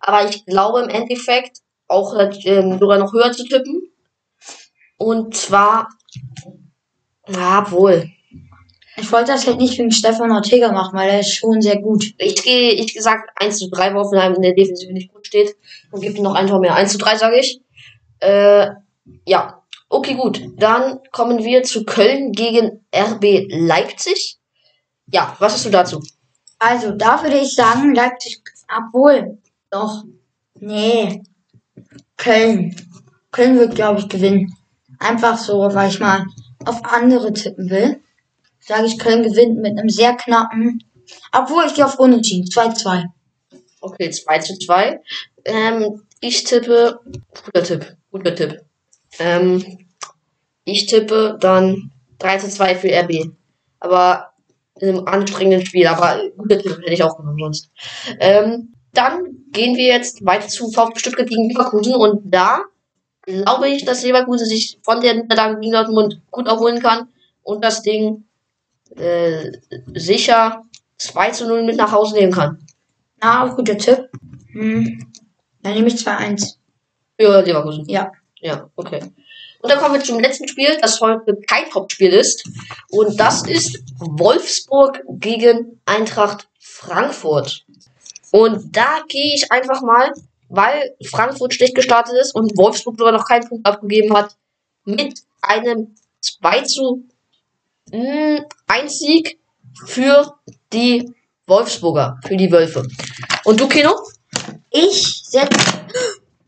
Aber 0.00 0.28
ich 0.28 0.44
glaube 0.46 0.82
im 0.82 0.88
Endeffekt 0.88 1.58
auch 1.88 2.14
ähm, 2.44 2.78
sogar 2.78 2.98
noch 2.98 3.12
höher 3.12 3.32
zu 3.32 3.44
tippen. 3.44 3.90
Und 4.98 5.36
zwar, 5.36 5.88
ja, 7.28 7.70
wohl. 7.70 8.10
Ich 8.98 9.12
wollte 9.12 9.32
das 9.32 9.46
halt 9.46 9.58
nicht 9.58 9.78
wegen 9.78 9.90
Stefan 9.90 10.32
Ortega 10.32 10.72
machen, 10.72 10.98
weil 10.98 11.10
er 11.10 11.20
ist 11.20 11.34
schon 11.34 11.60
sehr 11.60 11.78
gut. 11.80 12.14
Ich 12.16 12.42
gehe, 12.42 12.72
ich 12.72 12.94
gesagt 12.94 13.30
1 13.36 13.58
zu 13.58 13.68
3, 13.68 13.92
weil 13.92 14.02
Hoffenheim 14.02 14.34
in 14.34 14.42
der 14.42 14.54
Defensive 14.54 14.92
nicht 14.92 15.12
gut 15.12 15.26
steht. 15.26 15.54
Und 15.90 16.00
gibt 16.00 16.16
ihm 16.16 16.24
noch 16.24 16.34
ein 16.34 16.46
Tor 16.46 16.60
mehr. 16.60 16.74
1 16.74 16.92
zu 16.92 16.98
3, 16.98 17.16
sage 17.16 17.38
ich. 17.38 17.60
Äh, 18.20 18.68
ja. 19.26 19.62
Okay, 19.88 20.14
gut. 20.14 20.42
Dann 20.56 21.00
kommen 21.12 21.44
wir 21.44 21.62
zu 21.62 21.84
Köln 21.84 22.32
gegen 22.32 22.84
RB 22.94 23.46
Leipzig. 23.50 24.38
Ja, 25.12 25.36
was 25.38 25.52
hast 25.52 25.66
du 25.66 25.70
dazu? 25.70 26.02
Also, 26.58 26.92
da 26.92 27.22
würde 27.22 27.38
ich 27.38 27.54
sagen, 27.54 27.94
Leipzig, 27.94 28.40
obwohl, 28.74 29.38
doch, 29.76 30.04
nee, 30.58 31.22
Köln. 32.16 32.74
Köln 33.30 33.58
wird, 33.58 33.74
glaube 33.74 34.00
ich, 34.00 34.08
gewinnen. 34.08 34.54
Einfach 34.98 35.36
so, 35.38 35.58
weil 35.74 35.90
ich 35.90 36.00
mal 36.00 36.24
auf 36.64 36.84
andere 36.84 37.32
tippen 37.32 37.68
will. 37.68 38.00
Sage 38.58 38.86
ich, 38.86 38.98
Köln 38.98 39.22
gewinnt 39.22 39.58
mit 39.58 39.78
einem 39.78 39.90
sehr 39.90 40.16
knappen, 40.16 40.82
obwohl 41.32 41.66
ich 41.66 41.74
gehe 41.74 41.84
auf 41.84 41.98
Unentschieden, 41.98 42.48
2-2. 42.48 43.04
Okay, 43.80 44.10
2 44.10 44.38
zu 44.38 44.58
2. 44.58 45.00
Ähm, 45.44 46.02
ich 46.20 46.44
tippe, 46.44 46.98
guter 47.44 47.62
Tipp, 47.62 47.96
guter 48.10 48.34
Tipp. 48.34 48.62
Ähm, 49.18 49.86
ich 50.64 50.86
tippe 50.86 51.36
dann 51.40 51.92
3 52.18 52.38
zu 52.38 52.48
2 52.48 52.74
für 52.76 52.88
RB. 52.88 53.30
Aber 53.78 54.32
in 54.80 54.88
einem 54.88 55.06
anstrengenden 55.06 55.64
Spiel, 55.64 55.86
aber 55.86 56.20
guter 56.36 56.58
Tipp 56.58 56.78
hätte 56.78 56.92
ich 56.92 57.02
auch 57.02 57.16
genommen 57.16 57.38
sonst. 57.38 57.70
Ähm, 58.18 58.72
dann 58.96 59.44
gehen 59.50 59.76
wir 59.76 59.86
jetzt 59.86 60.24
weiter 60.24 60.48
zu 60.48 60.70
VfB 60.70 60.98
Stuttgart 60.98 61.28
gegen 61.28 61.48
Leverkusen 61.48 61.94
und 61.94 62.22
da 62.24 62.62
glaube 63.22 63.68
ich, 63.68 63.84
dass 63.84 64.02
Leverkusen 64.02 64.46
sich 64.46 64.78
von 64.82 65.00
der 65.00 65.14
Niederlage 65.14 65.60
gegen 65.60 65.72
Dortmund 65.72 66.20
gut 66.30 66.46
erholen 66.46 66.80
kann 66.80 67.08
und 67.42 67.64
das 67.64 67.82
Ding 67.82 68.24
äh, 68.96 69.52
sicher 69.94 70.62
2 70.98 71.30
zu 71.30 71.46
0 71.46 71.64
mit 71.64 71.76
nach 71.76 71.92
Hause 71.92 72.14
nehmen 72.14 72.32
kann. 72.32 72.58
Na, 73.20 73.46
guter 73.46 73.76
Tipp. 73.76 74.08
Hm. 74.52 75.12
Dann 75.62 75.74
nehme 75.74 75.88
ich 75.88 75.94
2-1. 75.94 76.56
Für 77.18 77.42
Leverkusen. 77.42 77.88
Ja. 77.88 78.12
Ja, 78.40 78.70
okay. 78.76 79.00
Und 79.60 79.72
dann 79.72 79.78
kommen 79.78 79.94
wir 79.94 80.04
zum 80.04 80.20
letzten 80.20 80.46
Spiel, 80.46 80.76
das 80.80 81.00
heute 81.00 81.36
kein 81.46 81.64
Hauptspiel 81.74 82.12
ist. 82.12 82.48
Und 82.90 83.18
das 83.18 83.46
ist 83.46 83.82
Wolfsburg 83.98 85.02
gegen 85.08 85.80
Eintracht 85.86 86.48
Frankfurt. 86.60 87.65
Und 88.36 88.76
da 88.76 89.00
gehe 89.08 89.34
ich 89.34 89.50
einfach 89.50 89.80
mal, 89.80 90.12
weil 90.50 90.94
Frankfurt 91.06 91.54
schlecht 91.54 91.74
gestartet 91.74 92.16
ist 92.20 92.34
und 92.34 92.54
Wolfsburg 92.58 92.98
sogar 92.98 93.12
noch 93.12 93.26
keinen 93.26 93.48
Punkt 93.48 93.66
abgegeben 93.66 94.14
hat, 94.14 94.36
mit 94.84 95.20
einem 95.40 95.94
2 96.20 96.60
zu 96.64 97.04
mh, 97.90 98.44
ein 98.66 98.88
Sieg 98.90 99.38
für 99.86 100.34
die 100.70 101.10
Wolfsburger, 101.46 102.18
für 102.26 102.36
die 102.36 102.52
Wölfe. 102.52 102.86
Und 103.44 103.58
du, 103.58 103.68
Kino? 103.68 103.94
Ich 104.70 105.22
setze 105.24 105.80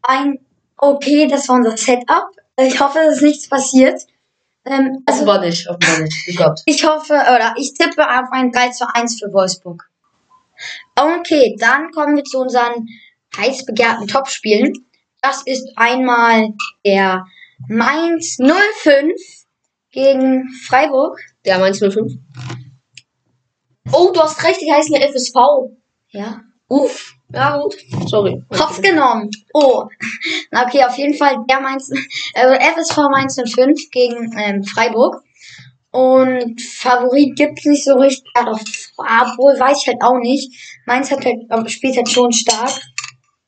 ein. 0.03 0.41
Okay, 0.77 1.27
das 1.27 1.49
war 1.49 1.57
unser 1.57 1.79
Setup. 1.79 2.29
Ich 2.59 2.79
hoffe, 2.79 2.99
dass 2.99 3.23
nichts 3.23 3.49
passiert. 3.49 4.03
Ähm, 4.67 5.03
also, 5.07 5.23
Offenbar 5.23 5.41
nicht, 5.41 5.67
offenbar 5.67 6.01
nicht. 6.01 6.37
Gehabt. 6.37 6.63
ich 6.67 6.85
hoffe, 6.85 7.15
oder 7.15 7.55
ich 7.57 7.73
tippe 7.73 8.03
auf 8.07 8.29
ein 8.31 8.53
3 8.53 8.69
zu 8.73 8.95
1 8.95 9.21
für 9.21 9.33
Wolfsburg. 9.33 9.89
Okay, 10.95 11.57
dann 11.59 11.91
kommen 11.91 12.17
wir 12.17 12.25
zu 12.25 12.39
unseren 12.39 12.87
heiß 13.37 13.65
begehrten 13.67 14.07
Topspielen. 14.07 14.73
Das 15.21 15.43
ist 15.45 15.73
einmal 15.77 16.51
der 16.85 17.25
Mainz 17.69 18.39
05 18.39 19.13
gegen 19.91 20.49
Freiburg. 20.67 21.19
Der 21.45 21.59
Mainz 21.59 21.79
05. 21.79 22.13
Oh, 23.93 24.11
du 24.13 24.21
hast 24.21 24.43
recht, 24.45 24.61
die 24.61 24.73
heißen 24.73 24.95
ja 24.95 25.09
FSV. 25.09 25.35
Ja. 26.11 26.43
Uff. 26.69 27.15
Ja, 27.33 27.59
gut. 27.59 27.77
Sorry. 28.07 28.43
Hops 28.51 28.81
genommen. 28.81 29.31
Oh. 29.53 29.87
Okay, 30.51 30.83
auf 30.83 30.97
jeden 30.97 31.15
Fall 31.15 31.37
der 31.49 31.61
Mainz, 31.61 31.91
also 32.35 32.55
FSV 32.55 32.97
Mainz 33.11 33.37
05 33.37 33.91
gegen 33.91 34.33
ähm, 34.39 34.65
Freiburg. 34.65 35.23
Und 35.91 36.61
Favorit 36.61 37.35
gibt's 37.37 37.65
nicht 37.65 37.85
so 37.85 37.95
richtig, 37.95 38.31
aber 38.35 38.53
obwohl 38.97 39.59
weiß 39.59 39.79
ich 39.83 39.89
halt 39.89 40.03
auch 40.03 40.19
nicht. 40.19 40.53
Mainz 40.87 41.11
hat 41.11 41.25
halt, 41.25 41.39
aber 41.49 41.69
spielt 41.69 41.97
halt 41.97 42.09
schon 42.11 42.33
stark. 42.33 42.73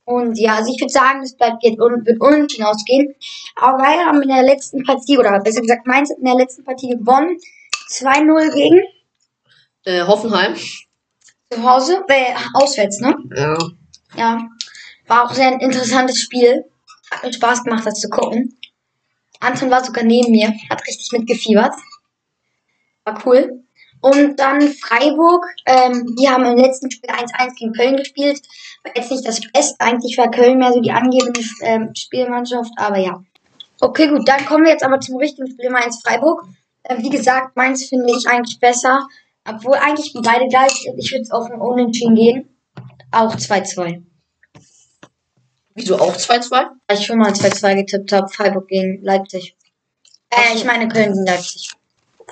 Und 0.05 0.39
ja, 0.39 0.57
also 0.57 0.73
ich 0.75 0.81
würde 0.81 0.93
sagen, 0.93 1.23
es 1.23 1.37
bleibt 1.37 1.63
jetzt 1.63 1.79
un 1.79 2.05
wird 2.05 2.21
unentschieden 2.21 2.65
ausgehen. 2.65 3.15
Aber 3.57 3.79
wir 3.79 4.07
haben 4.07 4.23
in 4.23 4.29
der 4.29 4.43
letzten 4.43 4.83
Partie, 4.83 5.19
oder 5.19 5.39
besser 5.41 5.61
gesagt, 5.61 5.87
Mainz 5.87 6.11
hat 6.11 6.19
in 6.19 6.25
der 6.25 6.35
letzten 6.35 6.65
Partie 6.65 6.89
gewonnen. 6.89 7.39
2-0 7.91 8.53
gegen 8.55 8.81
Äh, 9.85 10.03
Hoffenheim. 10.03 10.55
zu 11.53 11.63
Hause, 11.63 12.03
äh, 12.09 12.35
auswärts, 12.55 13.01
ne? 13.01 13.17
Ja. 13.37 13.59
Ja, 14.17 14.49
war 15.07 15.25
auch 15.27 15.35
sehr 15.35 15.49
ein 15.49 15.61
interessantes 15.61 16.19
Spiel. 16.21 16.65
Hat 17.11 17.23
mir 17.25 17.33
Spaß 17.33 17.65
gemacht, 17.65 17.87
das 17.87 18.01
zu 18.01 18.09
gucken. 18.09 18.57
Anton 19.41 19.71
war 19.71 19.85
sogar 19.85 20.05
neben 20.05 20.33
mir, 20.33 20.53
hat 20.71 20.87
richtig 20.87 21.11
mitgefiebert. 21.13 21.73
War 23.11 23.27
cool. 23.27 23.65
Und 24.01 24.41
dann 24.41 24.61
Freiburg, 24.61 25.47
ähm, 25.67 26.17
die 26.19 26.29
haben 26.29 26.47
im 26.47 26.57
letzten 26.57 26.91
Spiel 26.91 27.11
1-1 27.11 27.55
gegen 27.57 27.73
Köln 27.73 27.97
gespielt. 27.97 28.41
War 28.83 28.97
jetzt 28.97 29.11
nicht 29.11 29.27
das 29.27 29.41
Beste, 29.53 29.77
eigentlich 29.79 30.17
war 30.17 30.31
Köln 30.31 30.59
mehr 30.59 30.73
so 30.73 30.81
die 30.81 30.93
angebende 30.93 31.41
ähm, 31.63 31.91
Spielmannschaft, 31.95 32.71
aber 32.77 32.99
ja. 32.99 33.23
Okay, 33.81 34.09
gut, 34.09 34.27
dann 34.27 34.45
kommen 34.47 34.65
wir 34.65 34.73
jetzt 34.73 34.85
aber 34.85 35.01
zum 35.01 35.17
richtigen 35.17 35.51
Spiel 35.51 35.71
Mainz-Freiburg. 35.71 36.45
Äh, 36.85 37.03
wie 37.03 37.11
gesagt, 37.11 37.57
Mainz 37.57 37.89
finde 37.89 38.07
ich 38.17 38.27
eigentlich 38.27 38.59
besser. 38.59 39.07
Obwohl 39.49 39.75
eigentlich 39.75 40.13
beide 40.23 40.49
gleich 40.49 40.73
sind. 40.73 40.99
Ich 40.99 41.11
würde 41.13 41.23
es 41.23 41.31
auf 41.31 41.51
ein 41.51 41.61
Unentschieden 41.61 42.15
gehen. 42.15 42.57
Auch 43.11 43.35
2-2. 43.35 44.03
Wieso 45.75 45.99
auch 45.99 46.15
2-2? 46.15 46.51
Weil 46.51 46.99
ich 46.99 47.07
schon 47.07 47.19
mal 47.19 47.33
2-2 47.33 47.75
getippt 47.75 48.13
habe, 48.13 48.29
Freiburg 48.29 48.69
gegen 48.69 49.03
Leipzig. 49.03 49.57
Äh, 50.31 50.55
ich 50.55 50.65
meine 50.65 50.89
Köln 50.89 51.13
gegen 51.13 51.27
Leipzig. 51.27 51.71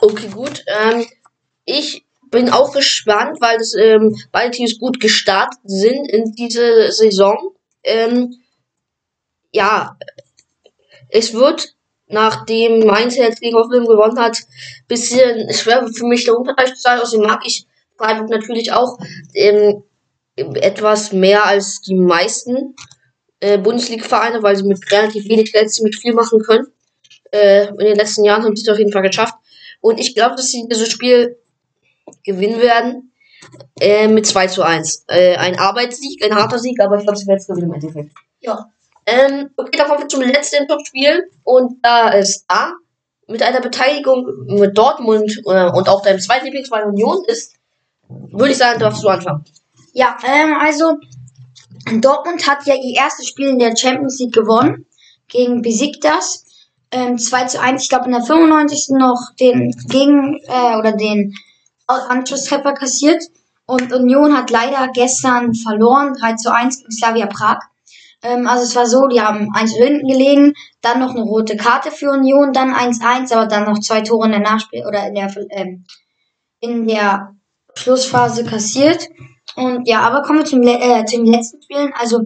Okay, 0.00 0.28
gut. 0.28 0.64
Ähm, 0.66 1.06
ich 1.64 2.04
bin 2.30 2.50
auch 2.50 2.72
gespannt, 2.72 3.38
weil 3.40 3.58
das, 3.58 3.74
ähm, 3.74 4.16
beide 4.32 4.50
Teams 4.52 4.78
gut 4.78 5.00
gestartet 5.00 5.60
sind 5.64 6.08
in 6.08 6.32
diese 6.32 6.92
Saison. 6.92 7.54
Ähm, 7.82 8.34
ja, 9.52 9.96
es 11.08 11.32
wird, 11.32 11.74
nachdem 12.06 12.86
Mainz 12.86 13.16
jetzt 13.16 13.40
gegen 13.40 13.56
Hoffenheim 13.56 13.86
gewonnen 13.86 14.18
hat, 14.18 14.38
bisschen 14.88 15.52
schwer 15.52 15.88
für 15.92 16.06
mich 16.06 16.24
der 16.24 16.38
Unterteil 16.38 16.68
zu 16.68 16.80
sein. 16.80 17.00
Außerdem 17.00 17.26
mag 17.26 17.42
ich 17.44 17.66
Freiburg 17.96 18.28
natürlich 18.28 18.72
auch 18.72 18.98
ähm, 19.34 19.82
etwas 20.36 21.12
mehr 21.12 21.44
als 21.44 21.80
die 21.80 21.94
meisten 21.94 22.76
äh, 23.40 23.58
Bundesliga-Vereine, 23.58 24.42
weil 24.42 24.56
sie 24.56 24.64
mit 24.64 24.78
relativ 24.92 25.28
wenig 25.28 25.52
Geld 25.52 25.72
ziemlich 25.72 25.96
viel 25.96 26.12
machen 26.12 26.40
können. 26.40 26.66
Äh, 27.32 27.68
in 27.68 27.78
den 27.78 27.96
letzten 27.96 28.24
Jahren 28.24 28.44
haben 28.44 28.54
sie 28.54 28.62
es 28.62 28.68
auf 28.68 28.78
jeden 28.78 28.92
Fall 28.92 29.02
geschafft. 29.02 29.34
Und 29.80 29.98
ich 29.98 30.14
glaube, 30.14 30.36
dass 30.36 30.46
sie 30.46 30.66
dieses 30.70 30.88
Spiel 30.88 31.38
gewinnen 32.24 32.60
werden. 32.60 33.12
Äh, 33.80 34.08
mit 34.08 34.26
2 34.26 34.48
zu 34.48 34.62
1. 34.62 35.04
Äh, 35.08 35.36
ein 35.36 35.58
Arbeitssieg, 35.58 36.22
ein 36.24 36.34
harter 36.34 36.58
Sieg, 36.58 36.80
aber 36.80 36.96
ich 36.96 37.04
glaube, 37.04 37.18
sie 37.18 37.26
werden 37.26 37.38
es 37.38 37.46
gewinnen 37.46 37.68
im 37.68 37.74
Endeffekt. 37.74 38.12
Ja. 38.40 38.66
Ähm, 39.06 39.50
okay, 39.56 39.78
dann 39.78 39.88
kommen 39.88 40.02
wir 40.02 40.08
zum 40.08 40.22
letzten 40.22 40.66
Topspiel. 40.66 41.30
Und 41.44 41.78
da 41.82 42.10
ist 42.10 42.44
da 42.48 42.72
mit 43.28 43.42
einer 43.42 43.60
Beteiligung 43.60 44.26
mit 44.46 44.76
Dortmund 44.76 45.42
äh, 45.46 45.70
und 45.70 45.88
auch 45.88 46.02
deinem 46.02 46.18
zweiten 46.18 46.46
Lieblingsverein 46.46 46.88
Union 46.88 47.24
ist, 47.26 47.54
würde 48.08 48.52
ich 48.52 48.58
sagen, 48.58 48.80
darfst 48.80 49.02
du 49.04 49.08
anfangen. 49.08 49.44
Ja, 49.92 50.16
ähm, 50.24 50.54
also 50.60 50.96
Dortmund 52.00 52.46
hat 52.46 52.66
ja 52.66 52.74
ihr 52.74 52.96
erstes 52.96 53.28
Spiel 53.28 53.48
in 53.48 53.58
der 53.58 53.76
Champions 53.76 54.18
League 54.18 54.34
gewonnen 54.34 54.86
gegen 55.28 55.62
Besiktas. 55.62 56.44
Ähm, 56.90 57.18
2 57.18 57.44
zu 57.44 57.60
1, 57.60 57.82
ich 57.82 57.88
glaube 57.88 58.06
in 58.06 58.12
der 58.12 58.22
95. 58.22 58.96
noch 58.96 59.20
den 59.38 59.72
gegen 59.88 60.40
äh, 60.46 60.76
oder 60.76 60.92
den 60.92 61.34
Anschlusstreffer 61.86 62.72
kassiert. 62.72 63.22
Und 63.66 63.92
Union 63.92 64.34
hat 64.34 64.50
leider 64.50 64.88
gestern 64.94 65.54
verloren, 65.54 66.14
3 66.18 66.34
zu 66.34 66.52
1 66.52 66.78
gegen 66.78 66.92
Slavia 66.92 67.26
Prag. 67.26 67.58
Ähm, 68.22 68.46
also 68.46 68.64
es 68.64 68.74
war 68.74 68.86
so, 68.86 69.06
die 69.06 69.20
haben 69.20 69.50
1 69.54 69.74
hinten 69.74 70.08
gelegen, 70.08 70.54
dann 70.80 71.00
noch 71.00 71.10
eine 71.10 71.22
rote 71.22 71.56
Karte 71.56 71.90
für 71.90 72.10
Union, 72.10 72.52
dann 72.52 72.74
1-1, 72.74 73.32
aber 73.34 73.46
dann 73.46 73.64
noch 73.64 73.78
zwei 73.78 74.00
Tore 74.00 74.26
in 74.26 74.32
der 74.32 74.40
Nachspiel 74.40 74.86
oder 74.86 75.06
in 75.06 75.14
der 75.14 75.34
ähm, 75.50 75.84
in 76.60 76.88
der 76.88 77.36
Schlussphase 77.74 78.44
kassiert. 78.44 79.08
Und 79.54 79.86
ja, 79.88 80.00
aber 80.00 80.22
kommen 80.22 80.40
wir 80.40 80.44
zum, 80.44 80.62
äh, 80.62 81.04
zu 81.04 81.16
den 81.16 81.26
letzten 81.26 81.62
Spielen. 81.62 81.92
Also 81.94 82.22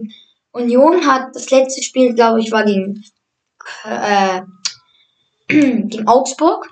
Union 0.51 1.05
hat 1.05 1.35
das 1.35 1.49
letzte 1.51 1.83
Spiel, 1.83 2.13
glaube 2.13 2.39
ich, 2.39 2.51
war 2.51 2.63
gegen, 2.63 3.03
äh, 3.85 4.41
gegen 5.47 6.07
Augsburg. 6.07 6.69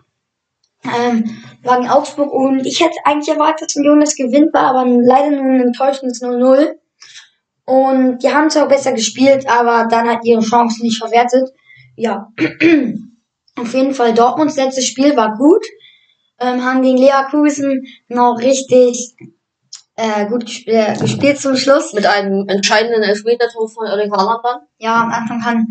Ähm, 0.83 1.43
war 1.63 1.77
gegen 1.77 1.91
Augsburg 1.91 2.31
und 2.31 2.65
ich 2.65 2.79
hätte 2.79 2.95
eigentlich 3.05 3.29
erwartet, 3.29 3.69
dass 3.69 3.75
Union 3.75 3.99
das 3.99 4.15
gewinnt, 4.15 4.53
war 4.53 4.75
aber 4.75 4.85
leider 4.85 5.29
nur 5.29 5.45
ein 5.45 5.61
enttäuschendes 5.61 6.21
0-0. 6.21 6.73
Und 7.65 8.23
die 8.23 8.33
haben 8.33 8.49
zwar 8.49 8.67
besser 8.67 8.91
gespielt, 8.93 9.47
aber 9.47 9.87
dann 9.87 10.09
hat 10.09 10.25
ihre 10.25 10.41
Chancen 10.41 10.83
nicht 10.83 10.97
verwertet. 10.97 11.49
Ja, 11.95 12.27
auf 13.55 13.73
jeden 13.73 13.93
Fall 13.93 14.13
Dortmunds 14.13 14.55
letztes 14.55 14.85
Spiel 14.85 15.15
war 15.15 15.35
gut. 15.37 15.63
Ähm, 16.39 16.65
haben 16.65 16.81
gegen 16.81 16.97
Leverkusen 16.97 17.85
noch 18.07 18.39
richtig 18.39 19.15
äh, 19.95 20.25
gut 20.25 20.45
gesp 20.45 20.67
äh, 20.67 20.97
gespielt 20.97 21.39
zum 21.39 21.55
Schluss. 21.55 21.93
Mit 21.93 22.07
einem 22.07 22.47
entscheidenden 22.49 23.03
Elfmeter-Tor 23.03 23.69
von 23.69 23.85
Erling 23.85 24.11
Haaland 24.11 24.43
dann. 24.43 24.61
Ja, 24.79 25.03
am 25.03 25.11
Anfang 25.11 25.41
kann, 25.41 25.67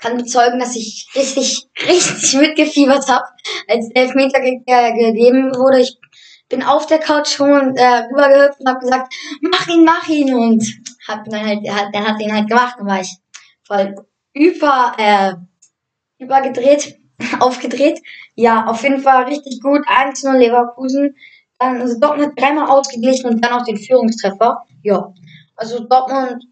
kann 0.00 0.16
bezeugen, 0.16 0.58
dass 0.58 0.76
ich 0.76 1.06
richtig, 1.14 1.68
richtig 1.86 2.34
mitgefiebert 2.34 3.06
habe, 3.08 3.26
als 3.68 3.88
der 3.90 4.02
Elfmeter 4.02 4.40
ge 4.40 4.60
äh, 4.66 4.92
gegeben 4.92 5.54
wurde. 5.54 5.80
Ich 5.80 5.96
bin 6.48 6.62
auf 6.62 6.86
der 6.86 6.98
Couch 6.98 7.28
schon 7.28 7.76
äh, 7.76 8.08
rübergehüpft 8.10 8.60
und 8.60 8.68
habe 8.68 8.80
gesagt, 8.80 9.14
mach 9.40 9.68
ihn, 9.68 9.84
mach 9.84 10.08
ihn 10.08 10.34
und 10.34 10.64
hab 11.06 11.24
dann 11.24 11.46
halt, 11.46 11.68
hat, 11.70 11.88
er 11.92 12.06
hat 12.06 12.20
ihn 12.20 12.34
halt 12.34 12.48
gemacht, 12.48 12.76
dann 12.78 12.86
war 12.86 13.00
ich 13.00 13.14
voll 13.62 13.94
über, 14.32 14.94
äh, 14.98 15.34
übergedreht, 16.18 16.98
aufgedreht. 17.40 18.00
Ja, 18.34 18.66
auf 18.66 18.82
jeden 18.82 19.02
Fall 19.02 19.24
richtig 19.24 19.60
gut. 19.62 19.86
1-0 19.86 20.36
Leverkusen. 20.36 21.14
Dann, 21.58 21.80
also 21.80 22.00
Dortmund 22.00 22.28
hat 22.28 22.40
dreimal 22.40 22.70
ausgeglichen 22.70 23.28
und 23.28 23.44
dann 23.44 23.52
auch 23.52 23.64
den 23.64 23.76
Führungstreffer. 23.76 24.62
Ja, 24.82 25.12
also 25.56 25.84
Dortmund 25.84 26.42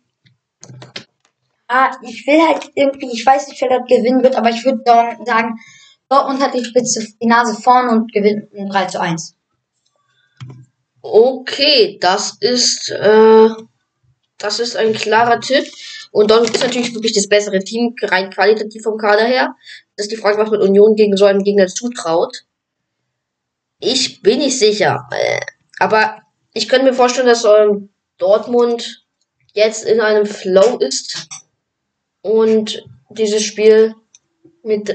Ah, 1.69 1.95
ich 2.03 2.27
will 2.27 2.41
halt 2.41 2.71
irgendwie, 2.75 3.13
ich 3.13 3.25
weiß 3.25 3.49
nicht, 3.49 3.61
wer 3.61 3.69
das 3.69 3.87
gewinnen 3.87 4.23
wird, 4.23 4.37
aber 4.37 4.49
ich 4.49 4.65
würde 4.65 4.83
sagen, 4.85 5.61
Dortmund 6.09 6.43
hat 6.43 6.55
die 6.55 6.65
Spitze, 6.65 7.07
die 7.21 7.27
Nase 7.27 7.61
vorn 7.61 7.91
und 7.91 8.13
gewinnt 8.13 8.53
ein 8.55 8.71
3 8.71 8.87
zu 8.87 9.01
1. 9.01 9.35
Okay, 11.03 11.99
das 12.01 12.39
ist, 12.41 12.91
äh, 12.91 13.49
das 14.39 14.61
ist 14.61 14.77
ein 14.77 14.95
klarer 14.95 15.41
Tipp. 15.41 15.67
Und 16.11 16.31
Dortmund 16.31 16.57
ist 16.57 16.63
natürlich 16.63 16.95
wirklich 16.95 17.13
das 17.13 17.29
bessere 17.29 17.59
Team, 17.59 17.95
rein 18.03 18.31
qualitativ 18.31 18.83
vom 18.83 18.97
Kader 18.97 19.25
her. 19.25 19.55
Das 19.97 20.07
ist 20.07 20.13
die 20.13 20.17
Frage, 20.17 20.39
was 20.39 20.51
mit 20.51 20.63
Union 20.63 20.97
gegen 20.97 21.19
so 21.19 21.27
einen 21.27 21.45
Gegner 21.45 21.67
zutraut. 21.67 22.45
Ich 23.79 24.23
bin 24.23 24.39
nicht 24.39 24.59
sicher. 24.59 25.07
Äh, 25.13 25.41
aber 25.79 26.23
ich 26.55 26.67
könnte 26.67 26.87
mir 26.87 26.95
vorstellen, 26.95 27.27
dass 27.27 27.45
ähm, 27.45 27.91
Dortmund 28.17 29.05
jetzt 29.53 29.85
in 29.85 30.01
einem 30.01 30.25
Flow 30.25 30.79
ist 30.79 31.29
und 32.29 32.85
dieses 33.11 33.43
Spiel 33.43 33.95
mit 34.63 34.95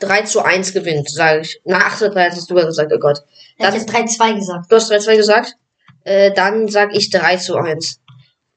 3 0.00 0.22
zu 0.22 0.42
1 0.42 0.72
gewinnt, 0.72 1.08
sage 1.08 1.42
ich. 1.42 1.60
Na, 1.64 1.78
8 1.78 1.98
zu 1.98 2.10
3 2.10 2.30
hast 2.30 2.50
du 2.50 2.58
ja 2.58 2.64
gesagt, 2.64 2.92
oh 2.92 2.98
Gott. 2.98 3.22
Er 3.56 3.68
hat 3.68 3.74
jetzt 3.74 3.88
3-2 3.88 4.34
gesagt. 4.34 4.72
Du 4.72 4.76
hast 4.76 4.90
3-2 4.90 5.16
gesagt. 5.16 5.54
Äh, 6.02 6.32
dann 6.32 6.66
sag 6.68 6.94
ich 6.94 7.10
3 7.10 7.36
zu 7.36 7.56
1 7.56 8.00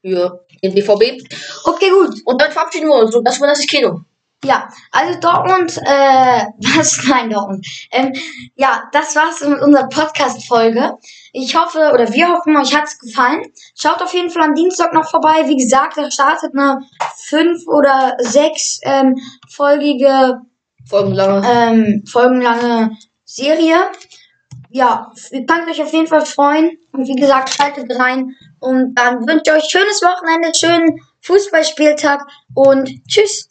für 0.00 0.44
den 0.62 0.74
BVB. 0.74 1.22
Okay, 1.64 1.90
gut. 1.90 2.20
Und 2.24 2.40
dann 2.40 2.50
verabschieden 2.50 2.88
wir 2.88 2.96
uns. 2.96 3.14
Und 3.14 3.24
das 3.24 3.40
war 3.40 3.48
das 3.48 3.60
Kino. 3.66 4.00
Ja, 4.44 4.68
also 4.92 5.18
Dortmund, 5.20 5.78
äh, 5.78 6.44
was? 6.76 7.00
Nein, 7.08 7.30
Dortmund. 7.30 7.66
Ähm, 7.90 8.12
ja, 8.56 8.84
das 8.92 9.16
war's 9.16 9.40
mit 9.40 9.60
unserer 9.60 9.88
Podcast-Folge. 9.88 10.98
Ich 11.32 11.56
hoffe, 11.56 11.90
oder 11.92 12.12
wir 12.12 12.28
hoffen, 12.28 12.56
euch 12.56 12.76
hat's 12.76 12.98
gefallen. 12.98 13.42
Schaut 13.74 14.02
auf 14.02 14.12
jeden 14.12 14.30
Fall 14.30 14.42
am 14.42 14.54
Dienstag 14.54 14.92
noch 14.92 15.08
vorbei. 15.10 15.44
Wie 15.46 15.56
gesagt, 15.56 15.96
da 15.96 16.10
startet 16.10 16.52
eine 16.54 16.80
fünf- 17.26 17.66
oder 17.66 18.16
sechs 18.18 18.80
ähm, 18.82 19.16
folgige, 19.48 20.42
Folgenlange. 20.88 21.42
ähm, 21.48 22.04
folgenlange 22.06 22.96
Serie. 23.24 23.76
Ja, 24.68 25.12
ihr 25.30 25.46
könnt 25.46 25.70
euch 25.70 25.82
auf 25.82 25.92
jeden 25.92 26.06
Fall 26.08 26.26
freuen. 26.26 26.78
Und 26.92 27.08
wie 27.08 27.16
gesagt, 27.16 27.54
schaltet 27.54 27.90
rein. 27.98 28.36
Und 28.60 28.94
dann 28.96 29.26
wünsche 29.26 29.42
ich 29.46 29.52
euch 29.52 29.64
schönes 29.70 30.02
Wochenende, 30.02 30.52
schönen 30.54 31.00
Fußballspieltag 31.22 32.26
und 32.54 32.90
tschüss. 33.08 33.48